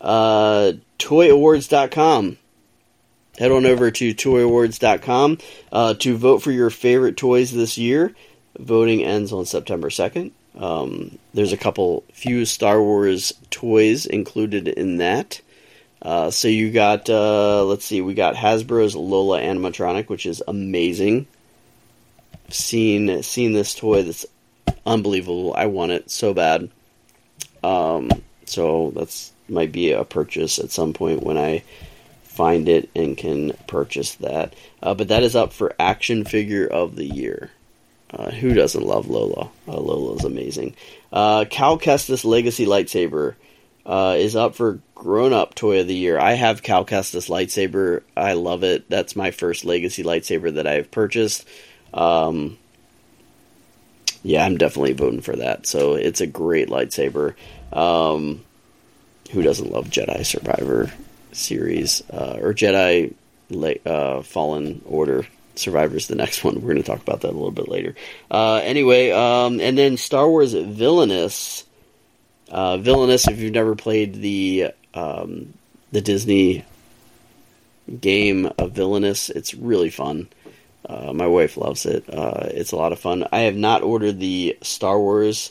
[0.00, 2.38] Uh, toyawards.com.
[3.38, 5.38] Head on over to toyawards.com
[5.72, 8.14] uh, to vote for your favorite toys this year.
[8.58, 10.30] Voting ends on September 2nd.
[10.56, 15.40] Um, there's a couple few Star Wars toys included in that.
[16.00, 21.26] Uh, so you got, uh, let's see, we got Hasbro's Lola animatronic, which is amazing.
[22.50, 24.26] Seen seen this toy that's
[24.84, 25.54] unbelievable.
[25.56, 26.70] I want it so bad.
[27.62, 28.10] Um,
[28.44, 31.62] so that's might be a purchase at some point when I
[32.22, 34.54] find it and can purchase that.
[34.82, 37.50] Uh, but that is up for action figure of the year.
[38.14, 39.50] Uh, who doesn't love Lola?
[39.66, 40.74] Uh, Lola's amazing.
[41.12, 43.34] Uh, Cal Kestis Legacy Lightsaber
[43.84, 46.18] uh, is up for Grown Up Toy of the Year.
[46.18, 48.02] I have Cal Kestis Lightsaber.
[48.16, 48.88] I love it.
[48.88, 51.46] That's my first Legacy lightsaber that I've purchased.
[51.92, 52.56] Um,
[54.22, 55.66] yeah, I'm definitely voting for that.
[55.66, 57.34] So it's a great lightsaber.
[57.72, 58.44] Um,
[59.32, 60.92] who doesn't love Jedi Survivor
[61.32, 63.14] series uh, or Jedi
[63.84, 66.54] uh, Fallen Order Survivor's the next one.
[66.56, 67.94] We're going to talk about that a little bit later.
[68.30, 71.64] Uh, anyway, um, and then Star Wars Villainous.
[72.48, 75.54] Uh, Villainous, if you've never played the um,
[75.92, 76.64] the Disney
[78.00, 80.28] game of Villainous, it's really fun.
[80.86, 82.04] Uh, my wife loves it.
[82.12, 83.26] Uh, it's a lot of fun.
[83.32, 85.50] I have not ordered the Star Wars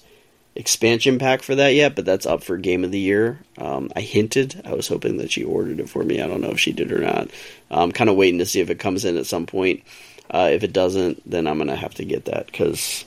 [0.56, 3.40] expansion pack for that yet, but that's up for Game of the Year.
[3.58, 4.62] Um, I hinted.
[4.66, 6.22] I was hoping that she ordered it for me.
[6.22, 7.30] I don't know if she did or not.
[7.72, 9.84] I'm kind of waiting to see if it comes in at some point.
[10.30, 13.06] Uh, if it doesn't, then I'm gonna have to get that because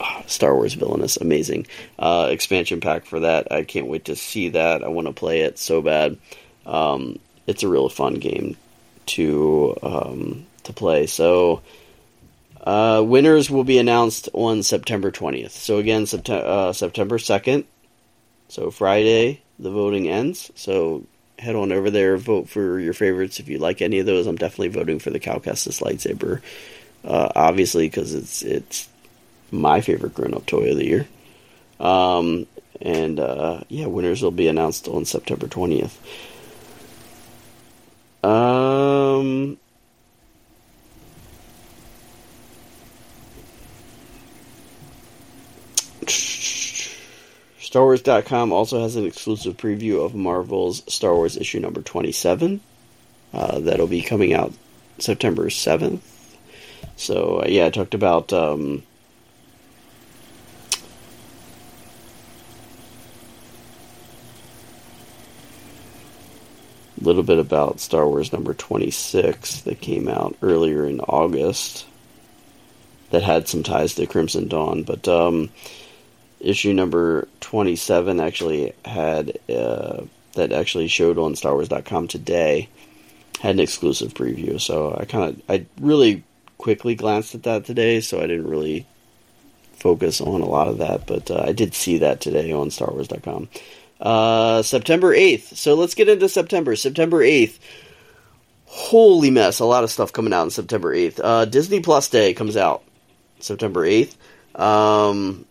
[0.00, 1.66] ah, Star Wars Villainous, amazing
[1.98, 3.50] uh, expansion pack for that.
[3.52, 4.84] I can't wait to see that.
[4.84, 6.18] I want to play it so bad.
[6.64, 8.56] Um, it's a real fun game
[9.06, 11.06] to um, to play.
[11.06, 11.62] So
[12.66, 15.52] uh, winners will be announced on September 20th.
[15.52, 17.64] So again, uh, September 2nd.
[18.48, 20.50] So Friday, the voting ends.
[20.56, 21.04] So
[21.38, 24.26] head on over there, vote for your favorites if you like any of those.
[24.26, 26.42] I'm definitely voting for the Cal Kestis lightsaber,
[27.04, 28.88] uh, obviously because it's it's
[29.52, 31.06] my favorite grown-up toy of the year.
[31.78, 32.46] Um,
[32.80, 35.96] and uh, yeah, winners will be announced on September 20th.
[38.24, 38.75] Um,
[47.66, 52.60] StarWars.com also has an exclusive preview of Marvel's Star Wars issue number 27.
[53.34, 54.52] Uh, that'll be coming out
[54.98, 55.98] September 7th.
[56.94, 58.32] So, uh, yeah, I talked about.
[58.32, 58.84] Um,
[67.00, 71.84] a little bit about Star Wars number 26 that came out earlier in August
[73.10, 75.08] that had some ties to Crimson Dawn, but.
[75.08, 75.50] Um,
[76.46, 80.02] issue number 27 actually had, uh,
[80.34, 82.68] that actually showed on StarWars.com today,
[83.40, 84.60] had an exclusive preview.
[84.60, 86.22] So I kind of, I really
[86.58, 88.86] quickly glanced at that today, so I didn't really
[89.74, 93.48] focus on a lot of that, but uh, I did see that today on StarWars.com.
[94.00, 95.56] Uh, September 8th.
[95.56, 96.76] So let's get into September.
[96.76, 97.58] September 8th.
[98.66, 99.58] Holy mess.
[99.58, 101.20] A lot of stuff coming out on September 8th.
[101.22, 102.82] Uh, Disney Plus Day comes out
[103.40, 104.14] September 8th.
[104.54, 105.46] Um,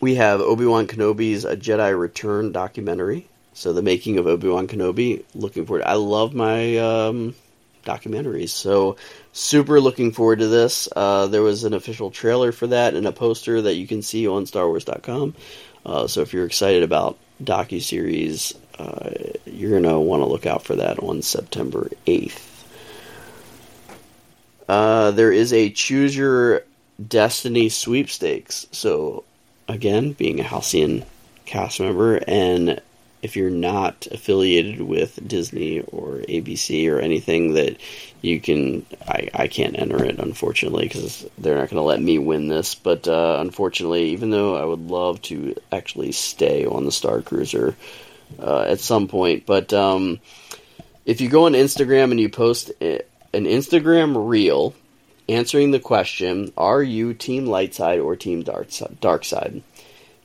[0.00, 3.28] we have Obi Wan Kenobi's A Jedi Return documentary.
[3.54, 5.24] So the making of Obi Wan Kenobi.
[5.34, 5.84] Looking forward.
[5.84, 7.34] I love my um,
[7.84, 8.50] documentaries.
[8.50, 8.96] So
[9.32, 10.88] super looking forward to this.
[10.94, 14.28] Uh, there was an official trailer for that and a poster that you can see
[14.28, 15.34] on StarWars.com.
[15.84, 18.54] Uh, so if you're excited about docu series.
[18.78, 19.10] Uh,
[19.44, 22.54] you're gonna want to look out for that on September eighth.
[24.68, 26.62] Uh, there is a choose your
[27.06, 28.66] destiny sweepstakes.
[28.70, 29.24] So
[29.68, 31.04] again, being a Halcyon
[31.44, 32.80] cast member, and
[33.22, 37.76] if you're not affiliated with Disney or ABC or anything that
[38.22, 42.18] you can, I, I can't enter it unfortunately because they're not going to let me
[42.18, 42.74] win this.
[42.74, 47.74] But uh, unfortunately, even though I would love to actually stay on the Star Cruiser
[48.38, 50.20] uh, at some point, but um,
[51.04, 53.00] if you go on Instagram and you post an
[53.32, 54.74] Instagram reel
[55.28, 58.68] answering the question, "Are you Team Light Side or Team Dark
[59.00, 59.62] Dark Side?"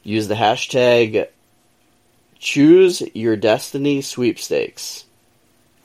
[0.03, 1.27] Use the hashtag
[2.39, 5.05] Choose Your Destiny Sweepstakes.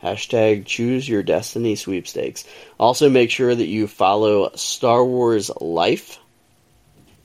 [0.03, 2.45] Hashtag Choose Your Destiny Sweepstakes.
[2.79, 6.19] Also, make sure that you follow Star Wars Life.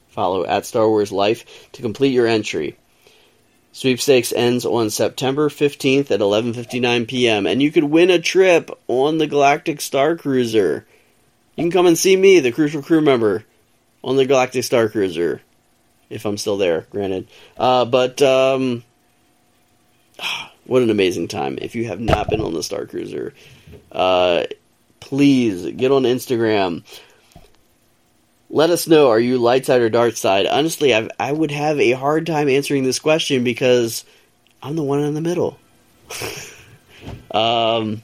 [0.09, 2.75] Follow at Star Wars Life to complete your entry.
[3.71, 7.47] Sweepstakes ends on September 15th at 11:59 p.m.
[7.47, 10.85] and you could win a trip on the Galactic Star Cruiser.
[11.55, 13.45] You can come and see me, the crucial crew member,
[14.03, 15.41] on the Galactic Star Cruiser,
[16.09, 16.87] if I'm still there.
[16.89, 18.83] Granted, uh, but um,
[20.65, 21.57] what an amazing time.
[21.61, 23.33] If you have not been on the Star Cruiser,
[23.91, 24.45] uh,
[24.99, 26.83] please get on Instagram.
[28.49, 30.45] Let us know, are you light side or dark side?
[30.45, 34.05] Honestly, I've, I would have a hard time answering this question because
[34.61, 35.59] I'm the one in the middle.
[37.31, 38.03] um,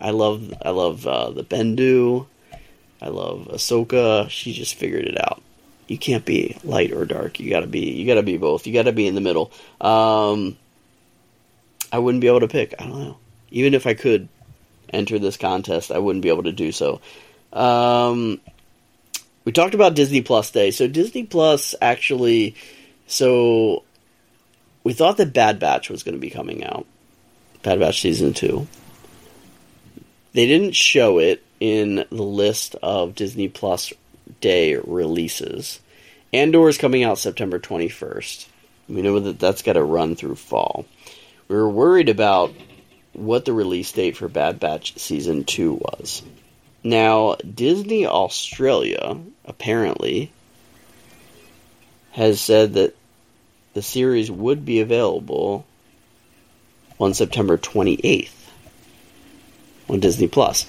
[0.00, 2.26] I love I love uh, the Bendu.
[3.00, 4.28] I love Ahsoka.
[4.28, 5.42] She just figured it out.
[5.88, 7.40] You can't be light or dark.
[7.40, 8.66] You gotta be you gotta be both.
[8.66, 9.50] You gotta be in the middle.
[9.80, 10.56] Um,
[11.92, 12.74] I wouldn't be able to pick.
[12.78, 13.16] I don't know.
[13.50, 14.28] Even if I could
[14.92, 17.00] enter this contest, I wouldn't be able to do so.
[17.52, 18.40] Um,
[19.44, 20.70] we talked about Disney Plus Day.
[20.70, 22.54] So Disney Plus actually,
[23.06, 23.82] so
[24.84, 26.86] we thought that Bad Batch was going to be coming out.
[27.62, 28.66] Bad Batch season two.
[30.32, 33.92] They didn't show it in the list of Disney Plus
[34.40, 35.80] Day releases.
[36.32, 38.46] Andor is coming out September 21st.
[38.88, 40.86] We know that that's got to run through fall
[41.50, 42.54] we were worried about
[43.12, 46.22] what the release date for Bad Batch season 2 was.
[46.84, 50.30] Now, Disney Australia apparently
[52.12, 52.94] has said that
[53.74, 55.66] the series would be available
[57.00, 58.30] on September 28th
[59.88, 60.66] on Disney Plus.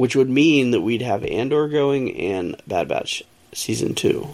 [0.00, 4.26] Which would mean that we'd have Andor going and Bad Batch season 2.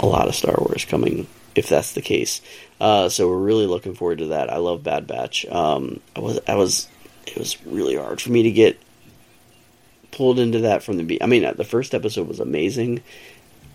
[0.00, 2.40] A lot of Star Wars coming if that's the case.
[2.80, 4.50] Uh, so we're really looking forward to that.
[4.50, 5.44] I love Bad Batch.
[5.44, 6.88] Um, I was, I was,
[7.26, 8.80] it was really hard for me to get
[10.12, 11.22] pulled into that from the beat.
[11.22, 13.02] I mean, the first episode was amazing.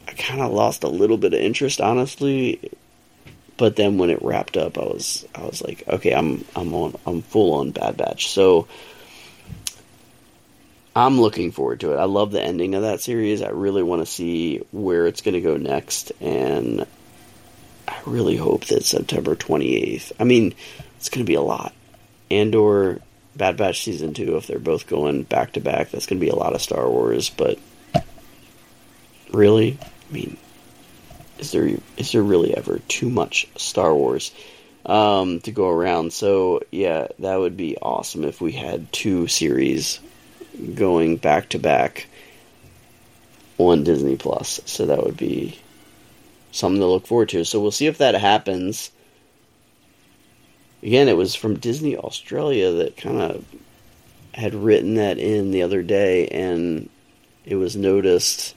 [0.08, 2.72] I kind of lost a little bit of interest, honestly.
[3.58, 6.96] But then when it wrapped up, I was, I was like, okay, I'm, I'm on,
[7.06, 8.30] I'm full on Bad Batch.
[8.30, 8.68] So
[10.96, 11.98] I'm looking forward to it.
[11.98, 13.42] I love the ending of that series.
[13.42, 16.88] I really want to see where it's going to go next, and
[17.86, 20.14] I really hope that September 28th.
[20.20, 20.54] I mean,
[20.98, 21.74] it's going to be a lot.
[22.32, 23.02] Andor,
[23.36, 26.32] Bad Batch season two, if they're both going back to back, that's going to be
[26.32, 27.30] a lot of Star Wars.
[27.30, 27.60] But
[29.34, 30.38] really, I mean,
[31.40, 34.32] is there is there really ever too much Star Wars
[34.86, 36.14] um, to go around?
[36.14, 40.00] So yeah, that would be awesome if we had two series
[40.76, 42.08] going back to back
[43.58, 44.62] on Disney Plus.
[44.66, 45.60] So that would be
[46.52, 47.46] something to look forward to.
[47.46, 48.92] So we'll see if that happens.
[50.84, 53.46] Again, it was from Disney Australia that kind of
[54.34, 56.90] had written that in the other day, and
[57.46, 58.56] it was noticed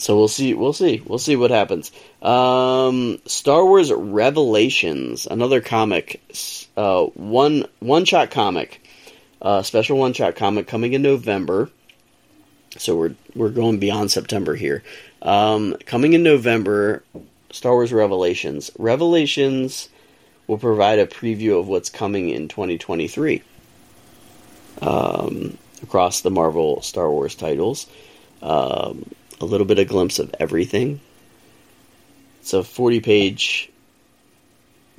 [0.00, 0.54] so we'll see.
[0.54, 1.02] We'll see.
[1.04, 1.92] We'll see what happens.
[2.22, 6.22] Um, Star Wars Revelations, another comic,
[6.74, 8.82] uh, one one shot comic,
[9.42, 11.70] uh, special one shot comic coming in November.
[12.78, 14.82] So we're we're going beyond September here.
[15.22, 17.02] Um, coming in November,
[17.50, 18.70] Star Wars Revelations.
[18.78, 19.88] Revelations
[20.46, 23.42] will provide a preview of what's coming in 2023
[24.82, 27.86] um, across the Marvel Star Wars titles.
[28.42, 29.04] Um,
[29.40, 31.00] a little bit of glimpse of everything.
[32.40, 33.70] It's a 40 page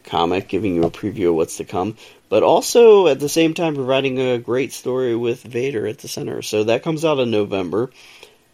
[0.03, 1.97] comic giving you a preview of what's to come,
[2.31, 6.41] but also at the same time providing a great story with Vader at the center.
[6.41, 7.91] So that comes out in November.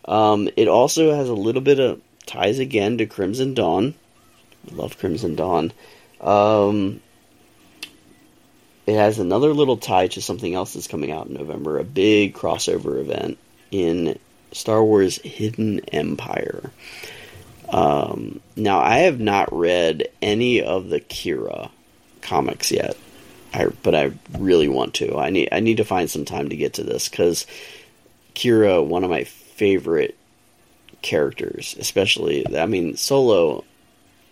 [0.03, 3.93] Um, it also has a little bit of ties again to Crimson Dawn.
[4.71, 5.71] I love Crimson Dawn.
[6.19, 7.01] Um,
[8.87, 12.33] it has another little tie to something else that's coming out in November, a big
[12.33, 13.37] crossover event
[13.69, 14.17] in
[14.53, 16.71] Star Wars Hidden Empire.
[17.69, 21.69] Um, now, I have not read any of the Qi'ra
[22.23, 22.97] comics yet,
[23.53, 25.17] I, but I really want to.
[25.17, 27.45] I need I need to find some time to get to this because
[28.35, 30.17] Qi'ra, one of my favorite
[31.01, 32.45] characters, especially.
[32.55, 33.63] I mean, Solo.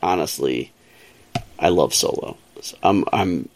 [0.01, 0.72] Honestly,
[1.57, 2.38] I love Solo.
[2.84, 3.49] I'm I'm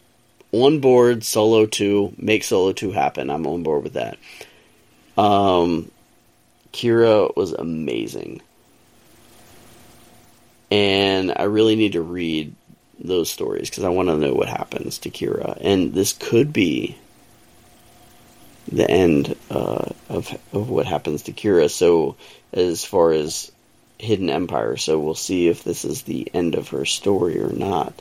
[0.52, 1.22] on board.
[1.24, 3.30] Solo two, make Solo two happen.
[3.30, 4.18] I'm on board with that.
[5.16, 5.90] Um,
[6.72, 8.42] Qi'ra was amazing.
[10.70, 12.54] And I really need to read
[13.00, 16.96] those stories because I want to know what happens to Qi'ra, And this could be
[18.70, 21.70] the end uh, of of what happens to Qi'ra.
[21.70, 22.16] So,
[22.52, 23.50] as far as
[23.98, 27.94] Hidden Empire, so we'll see if this is the end of her story or not.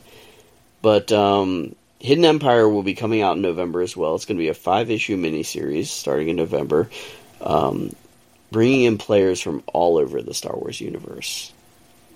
[0.81, 4.15] But um, Hidden Empire will be coming out in November as well.
[4.15, 6.89] It's going to be a five issue miniseries starting in November.
[7.41, 7.95] Um,
[8.51, 11.53] bringing in players from all over the Star Wars universe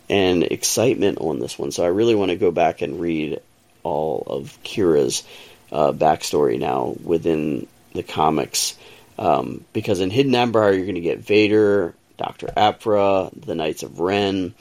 [0.10, 1.72] and excitement on this one.
[1.72, 3.42] So I really want to go back and read
[3.84, 5.24] all of Qi'ra's
[5.72, 8.76] uh, backstory now within the comics.
[9.18, 12.52] Um, because in Hidden Empire, you're going to get Vader, Dr.
[12.56, 14.54] Aphra, the Knights of Ren.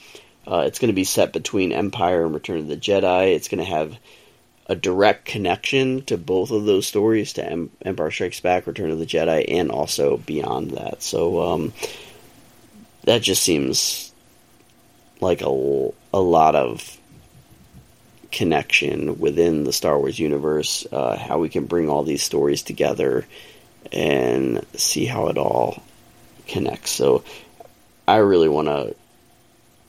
[0.45, 3.35] Uh, it's going to be set between Empire and Return of the Jedi.
[3.35, 3.97] It's going to have
[4.67, 8.99] a direct connection to both of those stories to em- Empire Strikes Back, Return of
[8.99, 11.01] the Jedi, and also beyond that.
[11.01, 11.73] So um,
[13.03, 14.12] that just seems
[15.23, 16.97] like a, a lot of
[18.31, 23.25] connection within the Star Wars universe, uh, how we can bring all these stories together
[23.91, 25.81] and see how it all
[26.47, 26.91] connects.
[26.91, 27.23] So
[28.07, 28.95] I really want to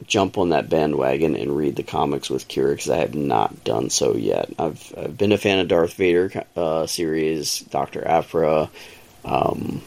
[0.07, 3.91] jump on that bandwagon and read the comics with Qi'ra because I have not done
[3.91, 4.53] so yet.
[4.59, 8.70] I've, I've been a fan of Darth Vader uh, series, Doctor Aphra.
[9.24, 9.82] Um,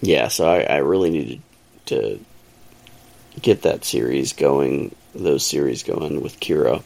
[0.00, 1.42] yeah, so I, I really needed
[1.86, 2.20] to
[3.42, 6.82] get that series going, those series going with Qi'ra.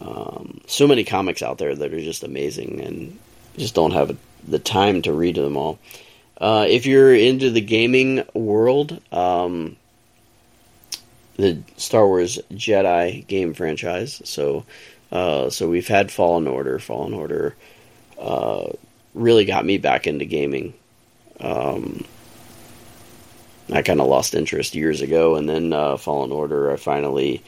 [0.00, 3.18] Um, so many comics out there that are just amazing and
[3.56, 5.78] just don't have the time to read them all.
[6.38, 9.76] Uh, if you're into the gaming world, um,
[11.36, 14.20] the Star Wars Jedi game franchise.
[14.24, 14.64] So,
[15.12, 16.78] uh, so we've had Fallen Order.
[16.78, 17.54] Fallen Order
[18.20, 18.66] uh,
[19.14, 20.74] really got me back into gaming.
[21.40, 22.04] Um,
[23.72, 27.42] I kind of lost interest years ago, and then uh, Fallen Order, I finally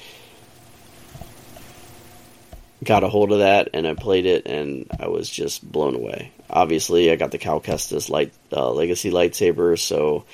[2.82, 6.32] got a hold of that, and I played it, and I was just blown away.
[6.48, 10.24] Obviously, I got the Cal Kestis light uh, Legacy lightsaber, so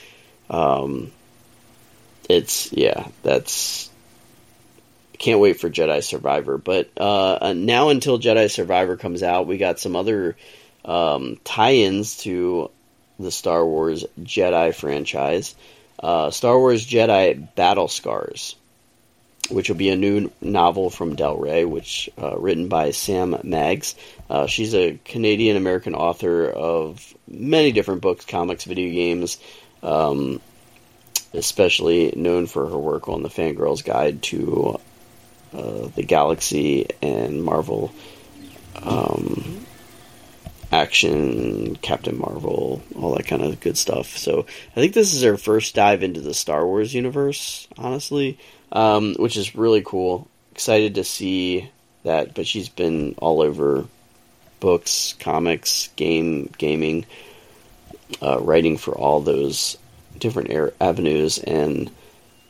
[0.51, 1.11] um,
[2.29, 3.91] it's yeah, that's
[5.19, 6.59] can't wait for Jedi Survivor.
[6.59, 10.37] But uh, now until Jedi Survivor comes out, we got some other
[10.85, 12.71] um, tie-ins to
[13.19, 15.55] the Star Wars Jedi franchise.
[16.03, 18.57] Uh, Star Wars Jedi Battle Scars,
[19.51, 23.95] which will be a new novel from Del Rey, which uh, written by Sam Maggs.
[24.29, 29.39] Uh, she's a Canadian American author of many different books, comics, video games.
[29.83, 30.41] Um,
[31.35, 34.79] especially known for her work on the Fangirl's Guide to
[35.55, 37.93] uh, the Galaxy and Marvel
[38.83, 39.65] um,
[40.73, 44.17] action, Captain Marvel, all that kind of good stuff.
[44.17, 48.39] So I think this is her first dive into the Star Wars universe, honestly,
[48.73, 50.27] um, which is really cool.
[50.53, 51.71] Excited to see
[52.05, 53.87] that, but she's been all over
[54.61, 57.05] books, comics, game, gaming,
[58.23, 59.77] uh, writing for all those
[60.19, 61.91] different avenues, and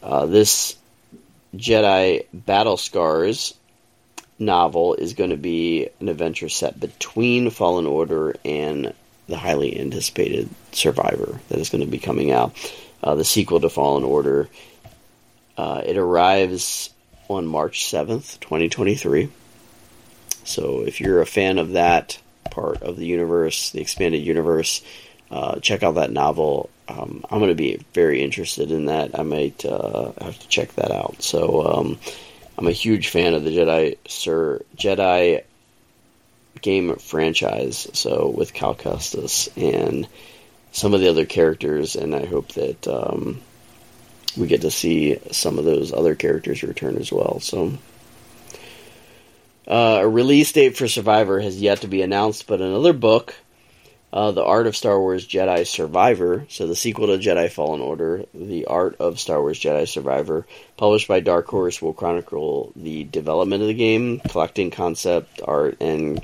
[0.03, 0.77] uh, this
[1.57, 3.55] Jedi Battle Scars
[4.45, 8.93] novel is going to be an adventure set between Fallen Order and
[9.28, 12.55] the highly anticipated Survivor that is going to be coming out.
[13.03, 14.49] uh, the sequel to Fallen Order.
[15.57, 16.90] Uh, it arrives
[17.28, 19.28] on March 7th, 2023.
[20.45, 22.20] So if you're a fan of that
[22.51, 24.82] part of the universe, the expanded universe,
[25.30, 26.68] uh, check out that novel.
[26.88, 29.18] Um, I'm going to be very interested in that.
[29.18, 31.22] I might uh, have to check that out.
[31.22, 31.99] So um,
[32.57, 35.44] I'm a huge fan of the Jedi Sir Jedi
[36.61, 37.88] game franchise.
[37.92, 40.07] So with Cal Kestis and
[40.70, 43.40] some of the other characters, and I hope that um,
[44.36, 47.40] we get to see some of those other characters return as well.
[47.40, 47.72] So.
[49.64, 53.36] Uh, a release date for Survivor has yet to be announced, but another book,
[54.13, 58.25] uh, The Art of Star Wars Jedi Survivor, so the sequel to Jedi Fallen Order,
[58.35, 60.47] The Art of Star Wars Jedi Survivor,
[60.77, 66.23] published by Dark Horse, will chronicle the development of the game, collecting concept art and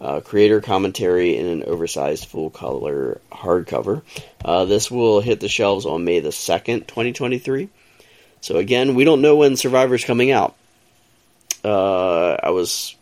[0.00, 4.02] uh, creator commentary in an oversized full color hardcover.
[4.44, 7.68] Uh, this will hit the shelves on May the 2nd, 2023.
[8.40, 10.54] So, again, we don't know when Survivor's coming out.
[11.64, 12.94] Uh, I was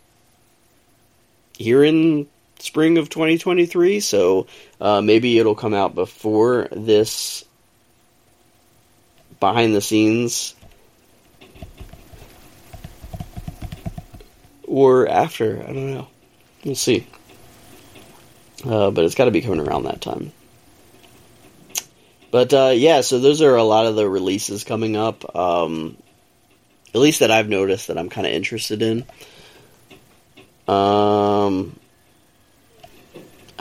[1.59, 2.27] here in
[2.59, 4.47] spring of 2023, so
[4.81, 7.45] uh, maybe it'll come out before this
[9.41, 10.55] behind the scenes
[14.67, 15.63] or after.
[15.63, 16.09] I don't know.
[16.65, 17.07] We'll see.
[18.65, 20.33] Uh, but it's got to be coming around that time.
[22.31, 25.37] But uh, yeah, so those are a lot of the releases coming up.
[25.37, 25.97] Um,
[26.95, 29.05] at least that I've noticed that I'm kind of interested in.
[30.67, 31.79] Um,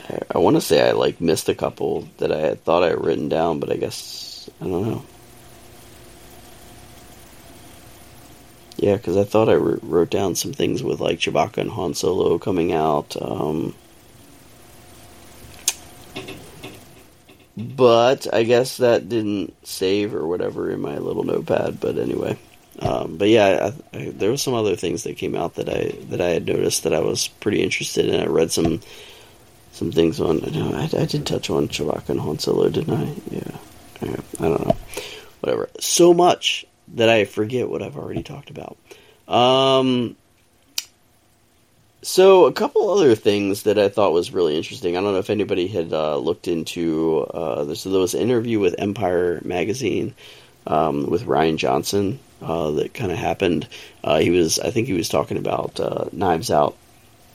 [0.08, 2.88] I, I want to say I like missed a couple that I had thought I
[2.88, 5.04] had written down, but I guess I don't know.
[8.76, 12.38] Yeah, because I thought I wrote down some things with like Chewbacca and Han Solo
[12.38, 13.16] coming out.
[13.20, 13.74] Um,
[17.56, 21.80] but I guess that didn't save or whatever in my little notepad.
[21.80, 22.38] But anyway,
[22.80, 25.96] um, but yeah, I, I, there were some other things that came out that I
[26.10, 28.20] that I had noticed that I was pretty interested in.
[28.20, 28.80] I read some
[29.76, 30.42] some things on.
[30.44, 33.14] I, I did touch on Chewbacca and Han Solo, didn't I?
[33.30, 33.58] Yeah,
[34.02, 34.76] yeah I don't know.
[35.40, 35.68] Whatever.
[35.80, 38.76] So much that I forget what I've already talked about.
[39.28, 40.16] Um,
[42.02, 44.96] so a couple other things that I thought was really interesting.
[44.96, 47.26] I don't know if anybody had uh, looked into.
[47.34, 50.14] Uh, so there was an interview with Empire magazine
[50.66, 53.66] um, with Rian Johnson uh, that kind of happened.
[54.04, 56.76] Uh, he was, I think, he was talking about uh, Knives Out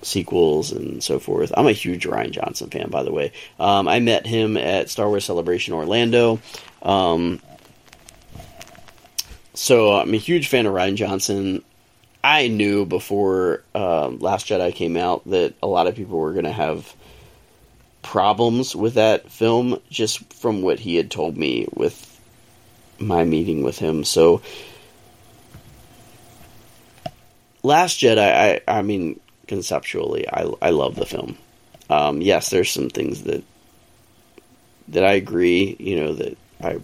[0.02, 1.52] sequels and so forth.
[1.56, 3.32] I'm a huge Rian Johnson fan, by the way.
[3.60, 6.39] Um, I met him at Star Wars Celebration Orlando.
[6.82, 7.41] Um,
[9.54, 11.64] so I'm a huge fan of Rian Johnson.
[12.24, 16.45] I knew before uh, Last Jedi came out that a lot of people were going
[16.45, 16.93] to have
[18.02, 22.08] problems with that film just from what he had told me with
[22.99, 24.04] my meeting with him.
[24.04, 24.41] So
[27.64, 29.20] Last Jedi, I, I mean,
[29.52, 31.38] conceptually, I, I love the film.
[31.89, 33.43] Um, yes, there's some things that
[34.88, 36.80] that I agree, you know, that I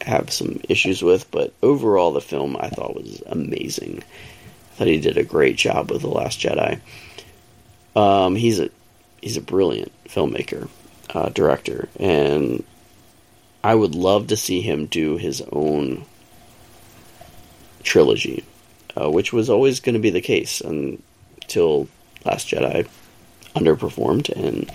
[0.00, 4.02] have some issues with, but overall, the film I thought was amazing.
[4.02, 6.80] I thought he did a great job with the Last Jedi.
[7.94, 8.70] Um, he's a
[9.20, 10.70] he's a brilliant filmmaker,
[11.10, 12.64] uh, director, and
[13.62, 16.06] I would love to see him do his own
[17.82, 18.44] trilogy,
[18.96, 20.62] uh, which was always going to be the case
[21.48, 21.88] until
[22.26, 22.86] Last Jedi
[23.56, 24.70] underperformed and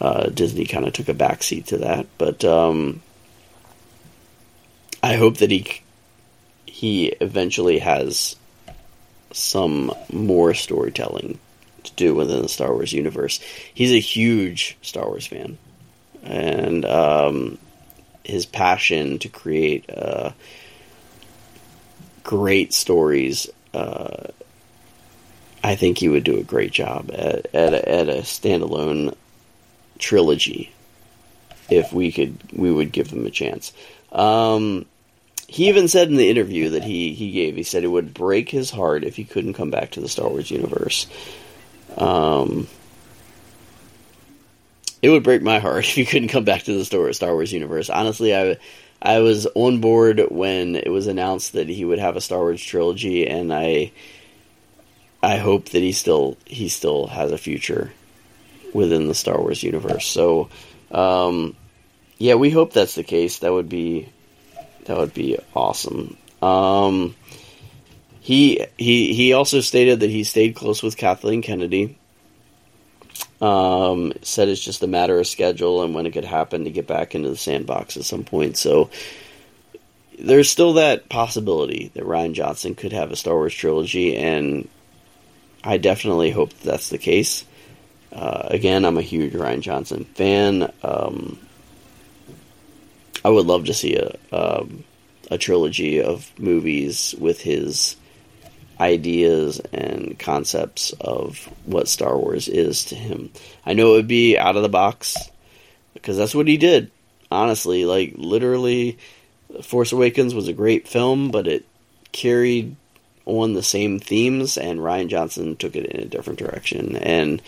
[0.00, 2.06] uh, Disney kind of took a backseat to that.
[2.16, 3.02] But um,
[5.02, 5.82] I hope that he
[6.64, 8.36] he eventually has
[9.32, 11.38] some more storytelling
[11.84, 13.40] to do within the Star Wars universe.
[13.74, 15.58] He's a huge Star Wars fan,
[16.22, 17.58] and um,
[18.24, 20.30] his passion to create uh,
[22.22, 23.50] great stories.
[23.74, 24.28] Uh,
[25.68, 29.14] I think he would do a great job at at a, at a standalone
[29.98, 30.72] trilogy
[31.68, 33.74] if we could we would give him a chance.
[34.10, 34.86] Um,
[35.46, 38.48] he even said in the interview that he, he gave, he said it would break
[38.48, 41.06] his heart if he couldn't come back to the Star Wars universe.
[41.98, 42.66] Um,
[45.02, 47.90] it would break my heart if he couldn't come back to the Star Wars universe.
[47.90, 48.56] Honestly, I
[49.02, 52.64] I was on board when it was announced that he would have a Star Wars
[52.64, 53.92] trilogy, and I
[55.28, 57.92] I hope that he still he still has a future
[58.72, 60.06] within the Star Wars universe.
[60.06, 60.48] So,
[60.90, 61.54] um,
[62.16, 63.40] yeah, we hope that's the case.
[63.40, 64.08] That would be
[64.86, 66.16] that would be awesome.
[66.40, 67.14] Um,
[68.20, 71.98] he he he also stated that he stayed close with Kathleen Kennedy.
[73.42, 76.86] Um, said it's just a matter of schedule and when it could happen to get
[76.86, 78.56] back into the sandbox at some point.
[78.56, 78.88] So
[80.18, 84.68] there's still that possibility that Rian Johnson could have a Star Wars trilogy, and
[85.68, 87.44] I definitely hope that that's the case.
[88.10, 90.72] Uh, again, I'm a huge Rian Johnson fan.
[90.82, 91.38] Um,
[93.22, 94.84] I would love to see a um,
[95.30, 97.96] a trilogy of movies with his
[98.80, 103.30] ideas and concepts of what Star Wars is to him.
[103.66, 105.18] I know it would be out of the box
[105.92, 106.90] because that's what he did.
[107.30, 108.96] Honestly, like literally,
[109.62, 111.66] Force Awakens was a great film, but it
[112.10, 112.74] carried
[113.28, 116.96] on the same themes, and Rian Johnson took it in a different direction.
[116.96, 117.42] And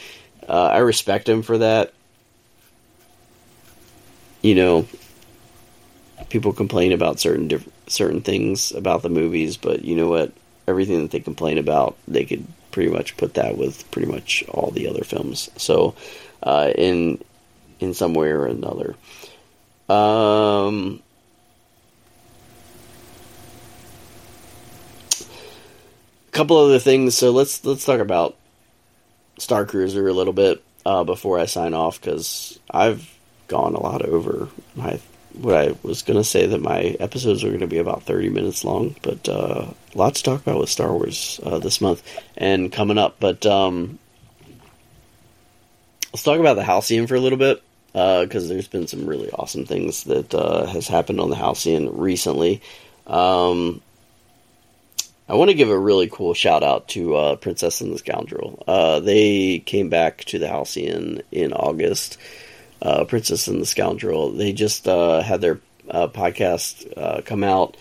[0.48, 1.92] uh, I respect him for that.
[4.42, 4.86] You know,
[6.28, 10.32] people complain about certain diff- certain things about the movies, but you know what?
[10.68, 14.70] Everything that they complain about, they could pretty much put that with pretty much all
[14.70, 15.50] the other films.
[15.56, 15.94] So,
[16.42, 17.18] uh, in
[17.80, 18.94] in some way or another.
[19.88, 21.02] Um,
[26.40, 27.14] couple other things.
[27.14, 28.34] So let's let's talk about
[29.38, 33.14] Star Cruiser a little bit uh, before I sign off because I've
[33.46, 34.98] gone a lot over my
[35.34, 38.30] what I was going to say that my episodes are going to be about 30
[38.30, 42.02] minutes long, but uh, a lot to talk about with Star Wars uh, this month
[42.38, 43.16] and coming up.
[43.20, 43.98] But um,
[46.10, 47.62] let's talk about the Halcyon for a little bit
[47.92, 51.98] because uh, there's been some really awesome things that uh, has happened on the Halcyon
[51.98, 52.62] recently.
[53.06, 53.82] Um,
[55.30, 58.64] I want to give a really cool shout out to uh, Princess and the Scoundrel.
[58.66, 62.18] Uh, they came back to the Halcyon in August
[62.82, 64.32] uh, Princess and the Scoundrel.
[64.32, 67.76] They just uh, had their uh, podcast uh, come out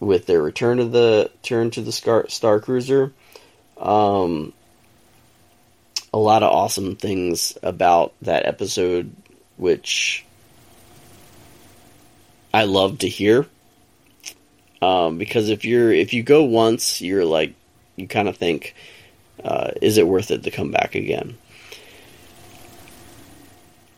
[0.00, 3.12] with their return of the turn to the Star, Star Cruiser.
[3.76, 4.54] Um,
[6.14, 9.14] a lot of awesome things about that episode,
[9.58, 10.24] which
[12.54, 13.46] I love to hear.
[14.82, 17.54] Um, because if you're if you go once, you're like
[17.96, 18.74] you kind of think,
[19.42, 21.36] uh, is it worth it to come back again?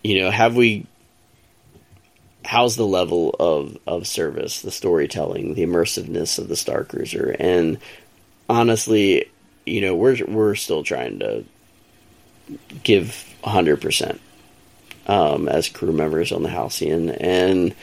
[0.02, 0.86] you know, have we
[2.44, 7.36] how's the level of, of service, the storytelling, the immersiveness of the Star Cruiser?
[7.38, 7.78] And
[8.48, 9.30] honestly,
[9.66, 11.44] you know, we're we're still trying to
[12.82, 14.20] give hundred percent
[15.06, 17.74] um, as crew members on the Halcyon, and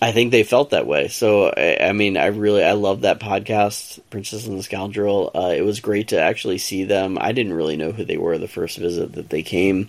[0.00, 1.08] I think they felt that way.
[1.08, 5.30] So I, I, mean, I really I love that podcast, Princess and the Scoundrel.
[5.34, 7.18] Uh, it was great to actually see them.
[7.20, 9.88] I didn't really know who they were the first visit that they came.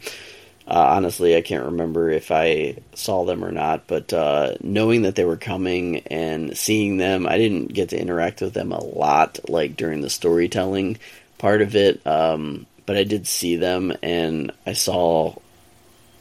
[0.68, 5.16] Uh, honestly, I can't remember if I saw them or not, but uh, knowing that
[5.16, 9.50] they were coming and seeing them, I didn't get to interact with them a lot,
[9.50, 10.98] like during the storytelling
[11.40, 12.06] part of it.
[12.06, 15.36] Um, but I did see them, and I saw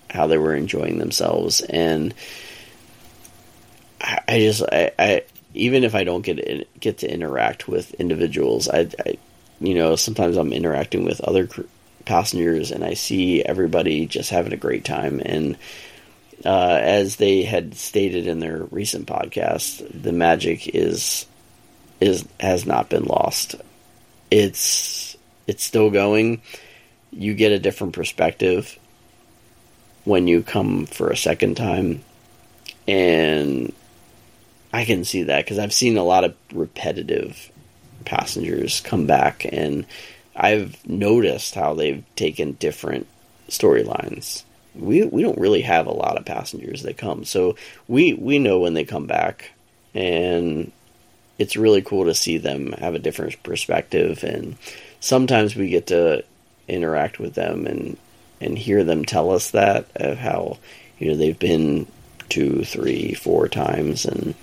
[0.09, 2.14] how they were enjoying themselves, and
[4.26, 5.22] I just I, I
[5.54, 9.18] even if I don't get get to interact with individuals, I, I
[9.61, 11.48] you know sometimes I'm interacting with other
[12.04, 15.56] passengers and I see everybody just having a great time and.
[16.44, 21.26] Uh, as they had stated in their recent podcast, the magic is
[22.00, 23.56] is has not been lost.
[24.30, 25.16] It's
[25.48, 26.40] it's still going.
[27.11, 28.78] You get a different perspective
[30.04, 32.02] when you come for a second time,
[32.86, 33.72] and
[34.72, 37.50] I can see that because I've seen a lot of repetitive
[38.04, 39.86] passengers come back, and
[40.36, 43.06] I've noticed how they've taken different
[43.48, 44.42] storylines.
[44.74, 47.56] We we don't really have a lot of passengers that come, so
[47.88, 49.50] we we know when they come back,
[49.94, 50.70] and
[51.38, 54.22] it's really cool to see them have a different perspective.
[54.24, 54.56] And
[55.00, 56.24] sometimes we get to
[56.66, 57.96] interact with them and
[58.40, 60.58] and hear them tell us that of how
[60.98, 61.86] you know they've been
[62.28, 64.34] two, three, four times, and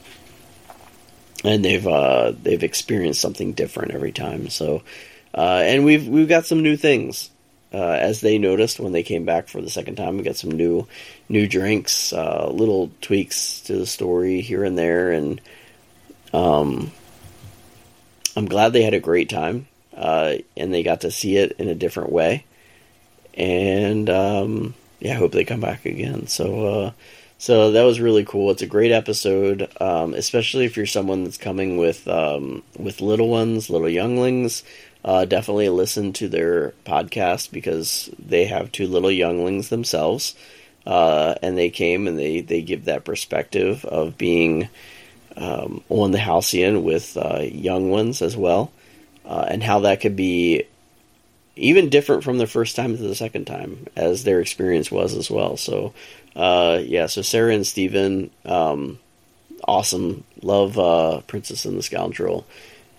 [1.46, 4.50] and they've uh, they've experienced something different every time.
[4.50, 4.84] So,
[5.34, 7.30] uh, and we've we've got some new things
[7.74, 10.18] uh, as they noticed when they came back for the second time.
[10.18, 10.88] We got some new
[11.30, 15.42] new drinks, uh, little tweaks to the story here and there, and
[16.34, 16.92] um,
[18.36, 21.70] I'm glad they had a great time uh, and they got to see it in
[21.70, 22.46] a different way.
[23.34, 26.28] And um, yeah, I hope they come back again.
[26.28, 26.92] So uh,
[27.38, 28.52] so that was really cool.
[28.52, 33.30] It's a great episode, um, especially if you're someone that's coming with um, with little
[33.30, 34.64] ones, little younglings.
[35.04, 40.36] Uh, definitely listen to their podcast because they have two little younglings themselves,
[40.88, 44.68] uh, and they came and they they give that perspective of being
[45.38, 48.72] um, on the halcyon with uh, young ones as well.
[49.26, 50.64] uh, and how that could be
[51.56, 55.30] even different from the first time to the second time, as their experience was as
[55.32, 55.58] well.
[55.58, 55.94] So,
[56.36, 59.00] uh, yeah, so Sarah and Steven, um,
[59.64, 60.24] awesome.
[60.42, 62.46] Love uh, Princess and the Scoundrel,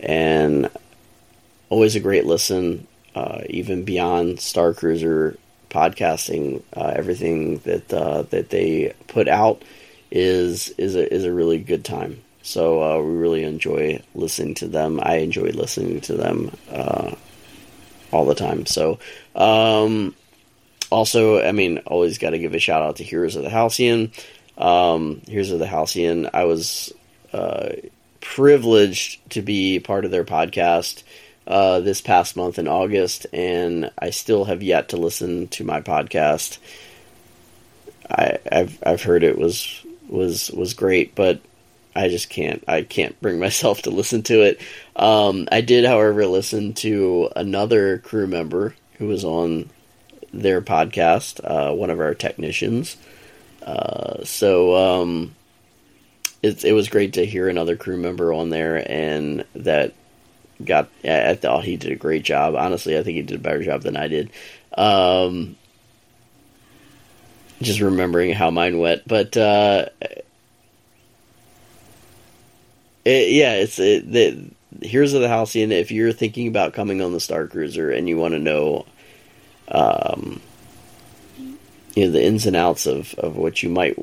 [0.00, 0.70] and
[1.68, 5.36] always a great listen, uh, even beyond Star Cruiser
[5.70, 6.62] podcasting.
[6.74, 9.62] Uh, everything that uh, that they put out
[10.10, 12.22] is is a is a really good time.
[12.42, 15.00] So uh, we really enjoy listening to them.
[15.02, 17.16] I enjoy listening to them uh,
[18.12, 18.66] all the time.
[18.66, 18.98] So
[19.34, 20.14] um,
[20.90, 24.12] also, I mean, always got to give a shout out to Heroes of the Halcyon.
[24.56, 26.30] Um, Heroes of the Halcyon.
[26.32, 26.92] I was
[27.32, 27.70] uh,
[28.20, 31.02] privileged to be part of their podcast
[31.46, 35.80] uh, this past month in August, and I still have yet to listen to my
[35.80, 36.58] podcast.
[38.10, 41.40] I, have I've heard it was was was great, but
[41.96, 44.60] I just can't I can't bring myself to listen to it.
[44.94, 49.70] Um, I did, however, listen to another crew member who was on
[50.32, 52.96] their podcast, uh, one of our technicians.
[53.62, 55.34] Uh, so um,
[56.42, 59.94] it, it was great to hear another crew member on there, and that
[60.64, 60.88] got.
[61.04, 62.54] I thought he did a great job.
[62.54, 64.30] Honestly, I think he did a better job than I did.
[64.76, 65.56] Um,
[67.60, 69.86] just remembering how mine went, but uh,
[73.06, 74.50] it, yeah, it's it, the
[74.82, 75.70] Heroes of the Halcyon.
[75.70, 78.84] If you're thinking about coming on the Star Cruiser and you want to know,
[79.68, 80.40] um,
[81.94, 83.96] you know, the ins and outs of of what you might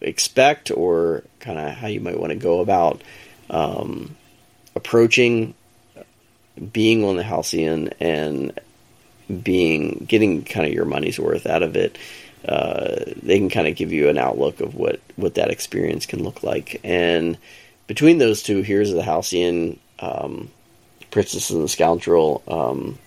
[0.00, 3.02] expect or kind of how you might want to go about
[3.50, 4.16] um,
[4.74, 5.54] approaching
[6.72, 8.58] being on the Halcyon and
[9.42, 11.96] being getting kind of your money's worth out of it.
[12.44, 16.24] Uh, they can kind of give you an outlook of what what that experience can
[16.24, 16.80] look like.
[16.82, 17.38] And
[17.90, 20.48] between those two, here's the Halcyon, um,
[21.10, 22.40] Princess and the Scoundrel.
[22.46, 23.00] Um,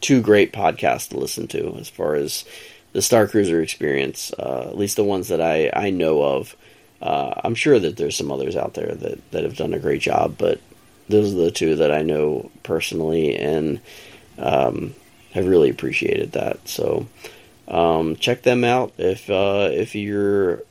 [0.00, 2.44] two great podcasts to listen to as far as
[2.92, 6.54] the Star Cruiser experience, uh, at least the ones that I, I know of.
[7.02, 10.02] Uh, I'm sure that there's some others out there that, that have done a great
[10.02, 10.60] job, but
[11.08, 13.80] those are the two that I know personally and
[14.38, 14.94] um,
[15.32, 16.68] have really appreciated that.
[16.68, 17.08] So
[17.66, 20.62] um, check them out if uh, if you're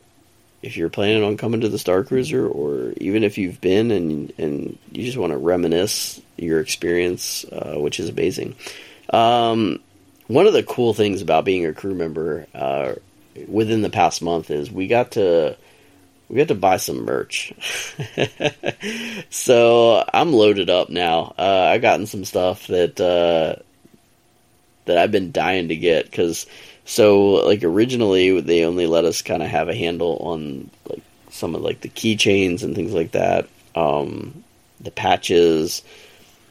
[0.64, 4.34] if you're planning on coming to the Star Cruiser, or even if you've been and
[4.38, 8.56] and you just want to reminisce your experience, uh, which is amazing.
[9.12, 9.80] Um,
[10.28, 12.94] one of the cool things about being a crew member uh,
[13.48, 15.58] within the past month is we got to
[16.30, 17.54] we got to buy some merch.
[19.30, 21.36] so I'm loaded up now.
[21.38, 23.62] Uh, I gotten some stuff that uh,
[24.86, 26.46] that I've been dying to get because
[26.86, 31.56] so like originally they only let us kind of have a handle on like some
[31.56, 34.44] of like the keychains and things like that, um,
[34.82, 35.84] the patches.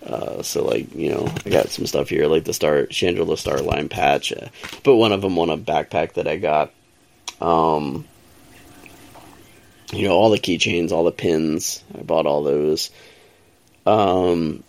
[0.05, 3.89] Uh, so like you know, I got some stuff here like the Star Chandrila Starline
[3.89, 4.33] patch.
[4.33, 4.49] Uh,
[4.83, 6.73] put one of them on a backpack that I got.
[7.41, 8.05] Um,
[9.93, 11.85] you know, all the keychains, all the pins.
[11.97, 12.91] I bought all those.
[13.87, 14.65] Um,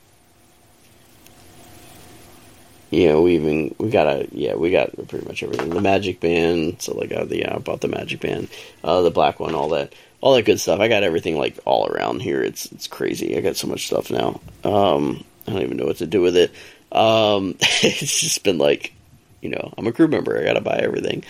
[2.94, 5.72] you know, we even we got a yeah, we got pretty much everything.
[5.72, 8.50] The magic band, so like uh, the yeah, I bought the magic band,
[8.84, 10.80] uh, the black one, all that, all that good stuff.
[10.80, 12.44] I got everything like all around here.
[12.44, 13.36] It's it's crazy.
[13.36, 14.40] I got so much stuff now.
[14.64, 16.52] Um, I don't even know what to do with it.
[16.92, 18.94] Um, it's just been like,
[19.42, 20.40] you know, I'm a crew member.
[20.40, 21.24] I got to buy everything.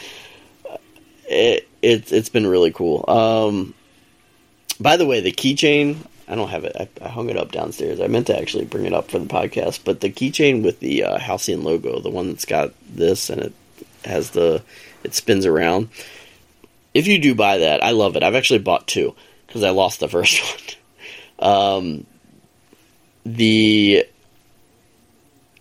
[1.30, 3.06] It it's it's been really cool.
[3.08, 3.74] Um,
[4.82, 5.96] by the way, the keychain,
[6.34, 6.76] I don't have it.
[6.80, 8.02] I, I, hung it up downstairs.
[8.02, 11.04] I meant to actually bring it up for the podcast, but the keychain with the
[11.04, 13.54] uh, Halcyon logo, the one that's got this and it
[14.04, 14.64] has the,
[15.04, 15.90] it spins around.
[16.92, 18.24] If you do buy that, I love it.
[18.24, 19.14] I've actually bought two
[19.46, 20.42] because I lost the first
[21.38, 21.52] one.
[21.52, 22.06] um,
[23.28, 24.08] the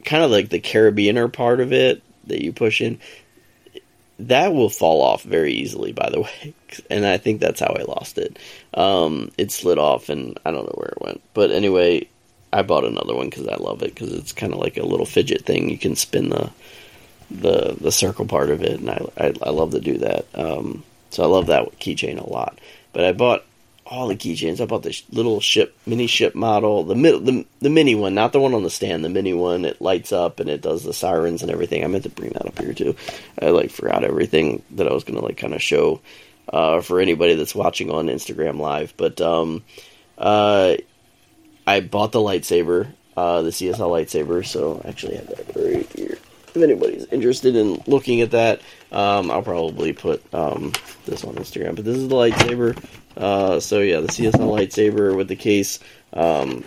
[0.07, 2.99] kind of like the Carabiner part of it that you push in,
[4.19, 6.55] that will fall off very easily, by the way.
[6.91, 8.39] And I think that's how I lost it.
[8.75, 11.21] Um, it slid off, and I don't know where it went.
[11.35, 12.09] But anyway,
[12.53, 15.07] I bought another one because I love it because it's kind of like a little
[15.07, 15.71] fidget thing.
[15.71, 16.51] You can spin the
[17.31, 20.27] the the circle part of it, and I I, I love to do that.
[20.35, 22.59] Um, so I love that keychain a lot.
[22.93, 23.45] But I bought
[23.93, 24.61] all the keychains.
[24.61, 28.41] I bought this little ship, mini ship model, the, the the mini one, not the
[28.41, 29.67] one on the stand, the mini one.
[29.67, 31.85] It lights up and it does the sirens and everything.
[31.85, 32.97] I meant to bring that up here too.
[33.41, 36.01] I like forgot everything that I was gonna like kind of show
[36.49, 38.95] uh, for anybody that's watching on Instagram Live.
[38.97, 39.63] But um,
[40.17, 40.77] uh,
[41.67, 44.45] I bought the lightsaber, uh, the CSL lightsaber.
[44.47, 46.19] So I actually have that right here.
[46.55, 50.73] If anybody's interested in looking at that, um, I'll probably put um,
[51.07, 51.77] this on Instagram.
[51.77, 52.77] But this is the lightsaber.
[53.17, 55.79] Uh, so yeah, the CSL lightsaber with the case.
[56.13, 56.65] Um,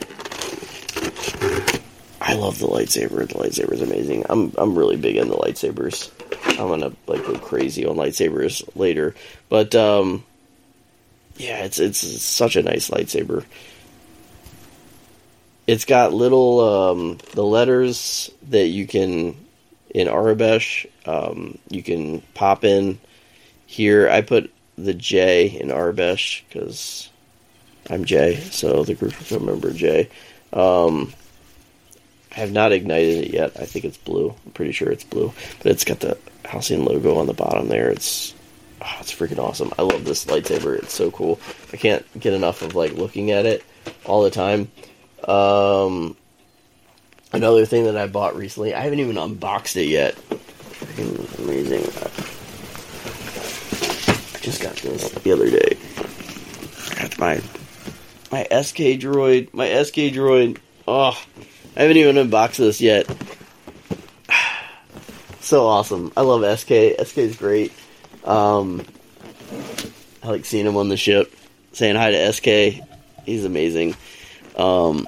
[2.21, 3.27] I love the lightsaber.
[3.27, 4.25] The lightsaber is amazing.
[4.29, 6.11] I'm I'm really big into lightsabers.
[6.59, 9.13] I'm gonna like go crazy on lightsabers later,
[9.49, 10.23] but um,
[11.37, 13.45] yeah, it's it's such a nice lightsaber.
[15.67, 19.35] It's got little um, the letters that you can
[19.89, 20.85] in Aurebesh.
[21.05, 22.99] Um, you can pop in
[23.65, 24.09] here.
[24.09, 27.09] I put the J in Aurebesh because
[27.89, 30.09] I'm J, so the group will remember J.
[30.51, 31.13] Um,
[32.31, 33.59] I have not ignited it yet.
[33.59, 34.33] I think it's blue.
[34.45, 37.89] I'm pretty sure it's blue, but it's got the Halcyon logo on the bottom there.
[37.89, 38.33] It's
[38.81, 39.71] oh, it's freaking awesome.
[39.77, 40.77] I love this lightsaber.
[40.77, 41.39] It's so cool.
[41.71, 43.63] I can't get enough of like looking at it
[44.05, 44.69] all the time.
[45.27, 46.17] Um,
[47.31, 50.15] another thing that I bought recently, I haven't even unboxed it yet.
[50.15, 52.44] Freaking amazing.
[54.45, 55.75] Just got this the other day.
[57.17, 57.41] My
[58.31, 59.51] my SK droid.
[59.55, 60.59] My SK droid.
[60.87, 61.19] Oh,
[61.75, 63.07] I haven't even unboxed this yet.
[65.39, 66.13] so awesome.
[66.15, 66.69] I love SK.
[67.03, 67.73] SK is great.
[68.23, 68.85] Um,
[70.21, 71.33] I like seeing him on the ship,
[71.71, 72.85] saying hi to SK.
[73.25, 73.95] He's amazing.
[74.55, 75.07] Um,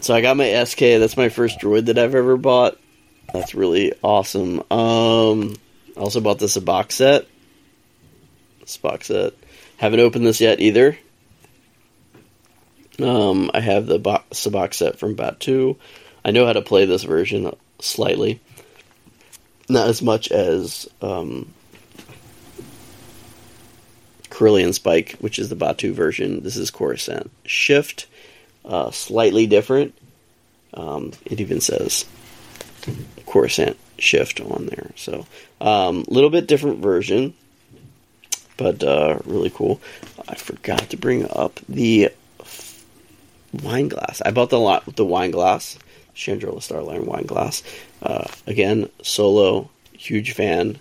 [0.00, 0.80] so I got my SK.
[0.80, 2.76] That's my first droid that I've ever bought.
[3.32, 4.58] That's really awesome.
[4.72, 5.54] Um,
[5.96, 7.28] I also bought this a box set.
[8.66, 9.32] This box set.
[9.76, 10.98] Haven't opened this yet either.
[13.00, 15.76] Um, I have the box, box set from Batuu.
[16.24, 18.40] I know how to play this version slightly.
[19.68, 21.54] Not as much as um,
[24.30, 26.42] Corellian Spike, which is the Batuu version.
[26.42, 28.06] This is Coruscant Shift,
[28.64, 29.94] uh, slightly different.
[30.74, 32.04] Um, it even says
[33.26, 35.26] Coruscant Shift on there, so
[35.60, 37.34] a um, little bit different version,
[38.56, 39.80] but uh, really cool.
[40.28, 42.10] I forgot to bring up the
[43.62, 44.22] wine glass.
[44.24, 45.78] I bought the lot the wine glass,
[46.14, 47.62] Chandrila Starline wine glass.
[48.02, 50.78] Uh, again, Solo, huge fan.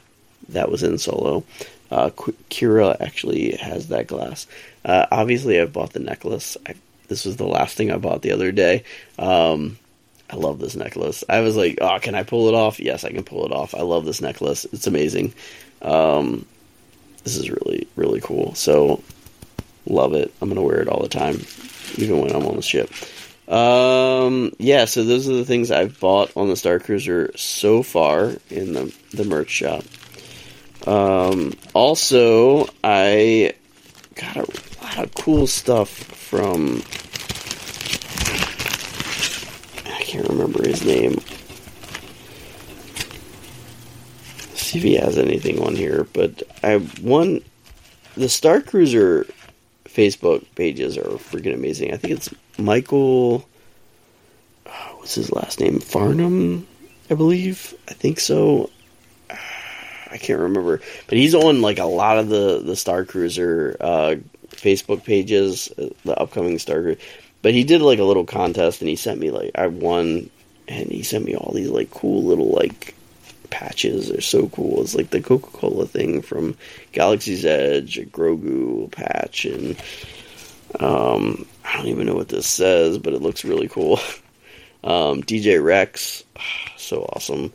[0.50, 1.44] That was in Solo.
[1.92, 4.48] Uh, Qi'ra actually has that glass.
[4.84, 6.58] Uh, obviously, I've bought the necklace.
[6.68, 6.76] I,
[7.08, 8.84] this was the last thing I bought the other day.
[9.20, 9.78] Um,
[10.30, 11.24] I love this necklace.
[11.30, 12.80] I was like, oh, can I pull it off?
[12.80, 13.76] Yes, I can pull it off.
[13.76, 14.66] I love this necklace.
[14.66, 15.34] It's amazing.
[15.82, 16.46] Um,
[17.26, 18.56] this is really, really cool.
[18.56, 19.04] So,
[19.86, 20.34] love it.
[20.42, 21.42] I'm going to wear it all the time,
[21.98, 22.90] even when I'm on the ship.
[23.48, 28.34] Um, yeah, so those are the things I've bought on the Star Cruiser so far
[28.50, 29.84] in the, the merch shop.
[30.88, 33.54] Um, also, I
[34.16, 34.48] got a
[34.84, 36.84] lot of cool stuff from.
[39.86, 41.20] I can't remember his name.
[44.50, 47.42] Let's see if he has anything on here, but I won
[48.16, 49.28] the Star Cruiser
[49.86, 51.94] Facebook pages are freaking amazing.
[51.94, 53.48] I think it's Michael.
[54.98, 55.80] What's his last name?
[55.80, 56.68] Farnham,
[57.10, 57.76] I believe.
[57.88, 58.70] I think so.
[59.30, 64.16] I can't remember, but he's on like a lot of the the Star Cruiser uh,
[64.50, 67.02] Facebook pages, uh, the upcoming Star Cruiser.
[67.42, 70.30] But he did like a little contest, and he sent me like I won,
[70.68, 72.95] and he sent me all these like cool little like
[73.46, 74.10] patches.
[74.10, 74.82] They're so cool.
[74.82, 76.56] It's like the Coca Cola thing from
[76.92, 79.78] Galaxy's Edge, a Grogu patch, and
[80.80, 84.00] um, I don't even know what this says, but it looks really cool.
[84.84, 86.24] Um, DJ Rex,
[86.78, 87.52] so awesome.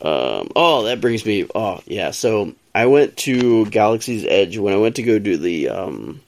[0.00, 1.46] Um, oh, that brings me.
[1.54, 2.10] Oh, yeah.
[2.10, 6.20] So I went to Galaxy's Edge when I went to go do the um,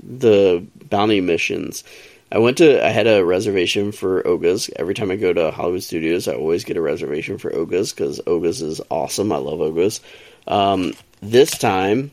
[0.00, 1.82] the bounty missions.
[2.30, 2.84] I went to.
[2.84, 4.68] I had a reservation for Oga's.
[4.76, 8.20] Every time I go to Hollywood Studios, I always get a reservation for Oga's because
[8.26, 9.32] Oga's is awesome.
[9.32, 10.00] I love Oga's.
[10.46, 12.10] Um, this time,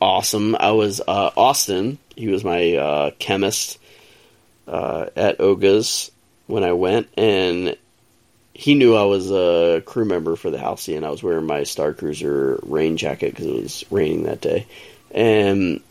[0.00, 0.56] awesome.
[0.58, 1.98] I was uh, Austin.
[2.16, 3.78] He was my uh, chemist
[4.66, 6.10] uh, at Oga's
[6.46, 7.76] when I went, and
[8.54, 11.04] he knew I was a crew member for the Halcyon.
[11.04, 14.66] I was wearing my Star Cruiser rain jacket because it was raining that day,
[15.10, 15.82] and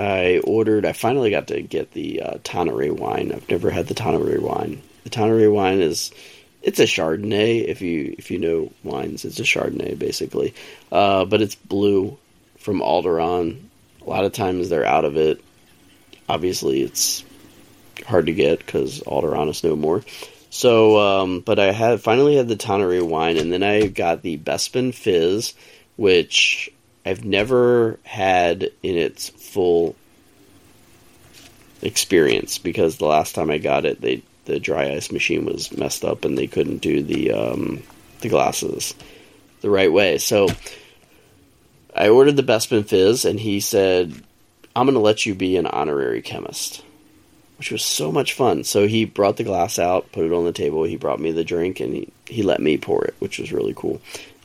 [0.00, 0.86] I ordered.
[0.86, 2.38] I finally got to get the uh,
[2.94, 3.32] wine.
[3.32, 4.82] I've never had the Toniray wine.
[5.04, 6.10] The Toniray wine is
[6.62, 7.66] it's a Chardonnay.
[7.66, 10.54] If you if you know wines, it's a Chardonnay basically,
[10.90, 12.18] uh, but it's blue
[12.58, 13.60] from Alderaan.
[14.02, 15.42] A lot of times they're out of it.
[16.28, 17.24] Obviously, it's
[18.06, 20.02] hard to get because Alderaan is no more.
[20.50, 24.36] So, um, but I had finally had the Toniray wine, and then I got the
[24.36, 25.54] Bespin Fizz,
[25.96, 26.70] which
[27.04, 29.96] I've never had in its full
[31.82, 36.04] experience because the last time I got it, they the dry ice machine was messed
[36.04, 37.82] up and they couldn't do the um,
[38.20, 38.94] the glasses
[39.60, 40.18] the right way.
[40.18, 40.48] So
[41.94, 44.12] I ordered the Bespin Fizz, and he said,
[44.76, 46.82] "I'm going to let you be an honorary chemist."
[47.60, 48.64] which was so much fun.
[48.64, 50.84] So he brought the glass out, put it on the table.
[50.84, 53.74] He brought me the drink, and he, he let me pour it, which was really
[53.76, 54.00] cool.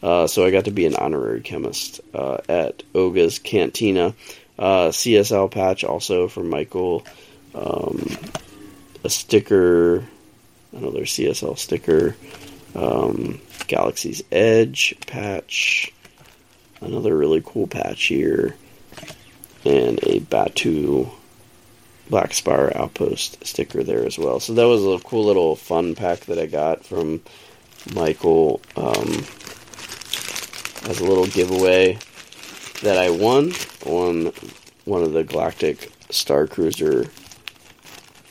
[0.06, 4.14] Uh, so I got to be an honorary chemist uh, at Oga's Cantina.
[4.58, 7.04] Uh, CSL patch also from Michael.
[7.56, 8.16] Um,
[9.04, 10.06] a sticker,
[10.72, 12.16] another CSL sticker.
[12.76, 15.92] Um, Galaxy's Edge patch.
[16.82, 18.56] Another really cool patch here.
[19.64, 21.10] And a Batuu
[22.12, 24.40] Black Spire Outpost sticker there as well.
[24.40, 27.24] So that was a cool little fun pack that I got from
[27.96, 29.26] Michael um,
[30.86, 31.98] as a little giveaway
[32.82, 33.54] that I won
[33.86, 34.32] on
[34.86, 37.06] one of the Galactic Star Cruiser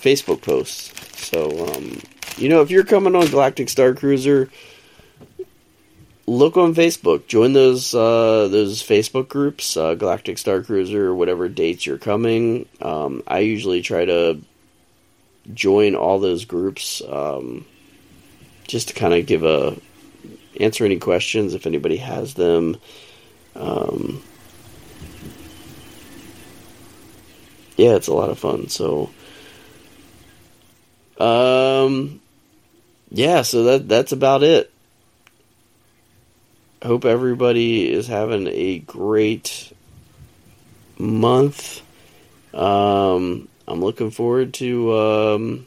[0.00, 0.92] Facebook posts.
[1.26, 2.00] So, um,
[2.36, 4.50] you know, if you're coming on Galactic Star Cruiser,
[6.26, 7.26] look on Facebook.
[7.26, 12.68] Join those uh, those Facebook groups, uh, Galactic Star Cruiser, whatever dates you're coming.
[12.80, 14.40] Um, I usually try to
[15.52, 17.66] join all those groups um,
[18.66, 19.76] just to kind of give a
[20.60, 22.76] answer any questions if anybody has them.
[23.54, 24.22] Um,
[27.76, 28.68] yeah, it's a lot of fun.
[28.68, 29.10] So,
[31.18, 32.20] um,
[33.10, 34.70] yeah, so that that's about it
[36.84, 39.72] hope everybody is having a great
[40.98, 41.80] month.
[42.52, 45.66] Um, I'm looking forward to um,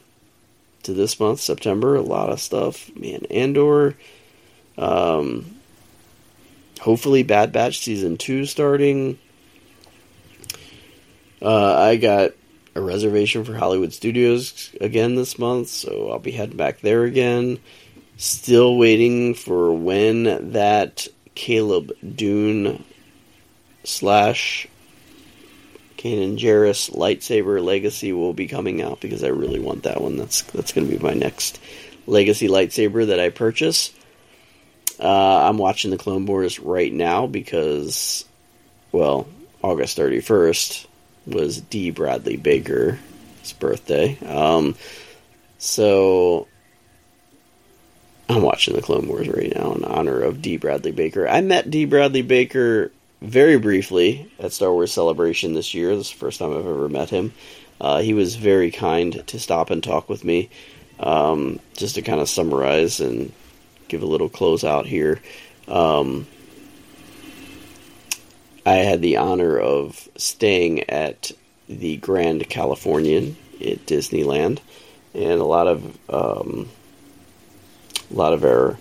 [0.84, 1.96] to this month, September.
[1.96, 3.26] A lot of stuff, man.
[3.30, 3.96] Andor.
[4.78, 5.56] Um,
[6.80, 9.18] hopefully, Bad Batch season two starting.
[11.42, 12.32] Uh, I got
[12.74, 17.58] a reservation for Hollywood Studios again this month, so I'll be heading back there again.
[18.16, 22.82] Still waiting for when that Caleb Dume
[23.84, 24.66] slash
[25.96, 30.16] Kanan Jarrus lightsaber legacy will be coming out because I really want that one.
[30.16, 31.60] That's that's going to be my next
[32.06, 33.92] legacy lightsaber that I purchase.
[35.00, 38.24] Uh, I'm watching the Clone Wars right now because,
[38.92, 39.28] well,
[39.62, 40.86] August 31st
[41.26, 41.90] was D.
[41.90, 42.98] Bradley Baker's
[43.58, 44.18] birthday.
[44.26, 44.74] Um,
[45.58, 46.48] so
[48.28, 50.56] I'm watching the Clone Wars right now in honor of D.
[50.56, 51.28] Bradley Baker.
[51.28, 51.84] I met D.
[51.84, 55.96] Bradley Baker very briefly at Star Wars Celebration this year.
[55.96, 57.32] This is the first time I've ever met him.
[57.80, 60.50] Uh, he was very kind to stop and talk with me.
[61.00, 63.32] Um, just to kind of summarize and
[63.88, 65.20] give a little closeout here.
[65.66, 66.26] Um,
[68.64, 71.32] I had the honor of staying at
[71.68, 74.60] the Grand Californian at Disneyland,
[75.14, 76.68] and a lot of um,
[78.10, 78.78] a lot of our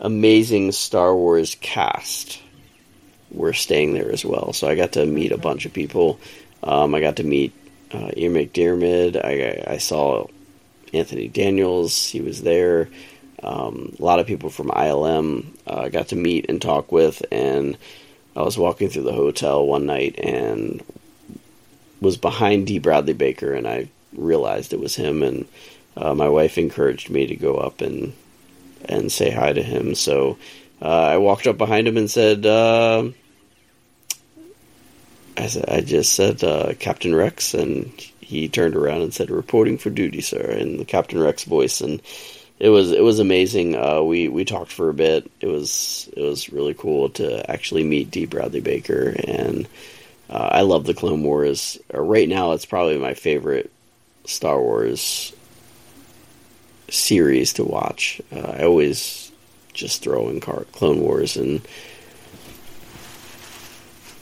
[0.00, 2.40] amazing Star Wars cast
[3.30, 4.52] were staying there as well.
[4.52, 6.20] So I got to meet a bunch of people.
[6.62, 7.52] Um, I got to meet
[7.92, 9.22] uh, Ian McDiarmid.
[9.22, 10.26] I, I, saw
[10.92, 12.08] Anthony Daniels.
[12.08, 12.88] He was there.
[13.46, 17.24] Um, a lot of people from ILM uh, got to meet and talk with.
[17.30, 17.78] And
[18.34, 20.82] I was walking through the hotel one night and
[22.00, 22.78] was behind D.
[22.78, 25.22] Bradley Baker, and I realized it was him.
[25.22, 25.46] And
[25.96, 28.12] uh, my wife encouraged me to go up and
[28.84, 29.94] and say hi to him.
[29.94, 30.38] So
[30.82, 33.10] uh, I walked up behind him and said, uh,
[35.36, 40.20] I, just said uh, Captain Rex, and he turned around and said, "Reporting for duty,
[40.20, 42.00] sir," in the Captain Rex voice, and
[42.58, 43.76] it was it was amazing.
[43.76, 45.30] Uh, we we talked for a bit.
[45.40, 48.26] It was it was really cool to actually meet D.
[48.26, 49.68] Bradley Baker, and
[50.30, 51.78] uh, I love the Clone Wars.
[51.92, 53.70] Uh, right now, it's probably my favorite
[54.24, 55.34] Star Wars
[56.88, 58.20] series to watch.
[58.32, 59.30] Uh, I always
[59.74, 61.60] just throw in Car- Clone Wars and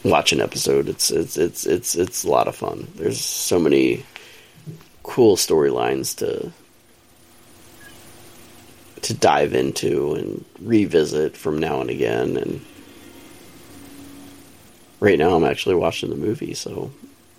[0.03, 0.89] watch an episode.
[0.89, 2.87] It's it's it's it's it's a lot of fun.
[2.95, 4.05] There's so many
[5.03, 6.51] cool storylines to
[9.01, 12.65] to dive into and revisit from now and again and
[14.99, 16.91] right now I'm actually watching the movie so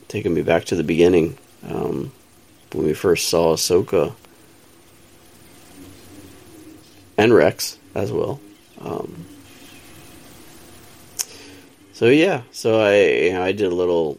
[0.08, 1.36] taking me back to the beginning
[1.68, 2.12] um,
[2.72, 4.14] when we first saw Ahsoka
[7.16, 8.40] and Rex as well.
[8.80, 9.26] Um,
[11.92, 14.18] so yeah, so I you know, I did a little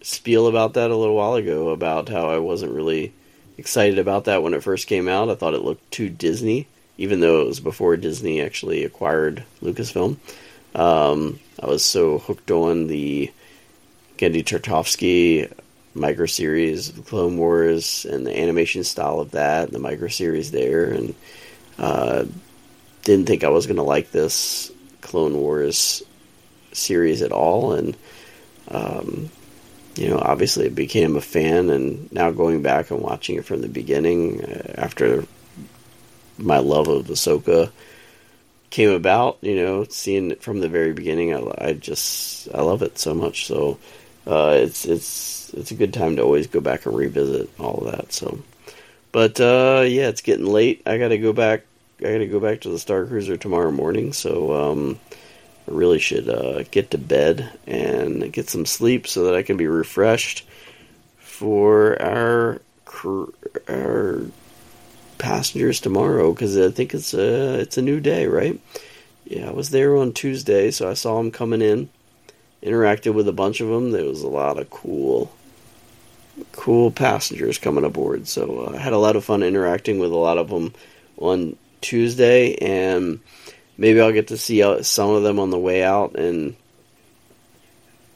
[0.00, 3.12] spiel about that a little while ago about how I wasn't really
[3.58, 5.28] excited about that when it first came out.
[5.28, 6.66] I thought it looked too Disney,
[6.98, 10.16] even though it was before Disney actually acquired Lucasfilm.
[10.74, 13.32] Um, I was so hooked on the
[14.18, 15.50] Genndy Tartakovsky
[15.94, 20.90] micro series of Clone Wars and the animation style of that, the micro series there,
[20.90, 21.14] and
[21.78, 22.24] uh,
[23.04, 24.70] didn't think I was going to like this
[25.00, 26.02] Clone Wars
[26.72, 27.96] series at all, and
[28.68, 29.30] um,
[29.96, 33.62] you know, obviously I became a fan, and now going back and watching it from
[33.62, 35.24] the beginning uh, after
[36.38, 37.70] my love of Ahsoka
[38.70, 42.82] came about, you know, seeing it from the very beginning, I, I just I love
[42.82, 43.46] it so much.
[43.46, 43.78] So
[44.26, 47.92] uh, it's it's it's a good time to always go back and revisit all of
[47.92, 48.12] that.
[48.12, 48.38] So,
[49.12, 50.82] but uh, yeah, it's getting late.
[50.86, 51.64] I got to go back.
[52.00, 54.12] I got to go back to the Star Cruiser tomorrow morning.
[54.12, 55.00] So um,
[55.66, 59.56] I really should uh, get to bed and get some sleep so that I can
[59.56, 60.46] be refreshed
[61.18, 62.60] for our
[63.68, 64.22] our
[65.18, 68.58] passengers tomorrow because I think it's a it's a new day, right?
[69.24, 71.90] Yeah, I was there on Tuesday, so I saw them coming in,
[72.62, 73.90] interacted with a bunch of them.
[73.90, 75.30] There was a lot of cool,
[76.52, 78.26] cool passengers coming aboard.
[78.26, 80.72] So uh, I had a lot of fun interacting with a lot of them
[81.18, 83.20] on Tuesday, and
[83.76, 86.56] maybe I'll get to see some of them on the way out and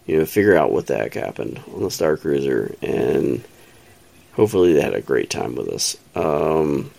[0.07, 3.45] you know figure out what the heck happened on the Star Cruiser and
[4.35, 5.97] hopefully they had a great time with us.
[6.15, 6.91] Um,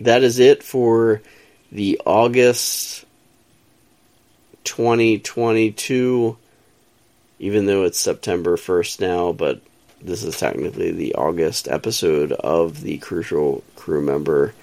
[0.00, 1.22] that is it for
[1.72, 3.04] the August
[4.64, 6.36] 2022,
[7.38, 9.60] even though it's September 1st now, but
[10.00, 14.54] this is technically the August episode of the Crucial Crew Member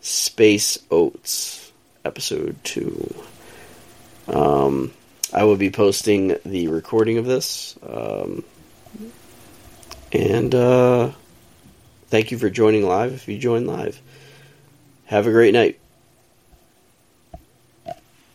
[0.00, 1.72] Space Oats,
[2.04, 3.14] episode 2.
[4.28, 4.92] Um,
[5.32, 7.76] I will be posting the recording of this.
[7.82, 8.44] Um,
[10.12, 11.10] and uh,
[12.08, 14.00] thank you for joining live if you join live.
[15.06, 15.78] Have a great night.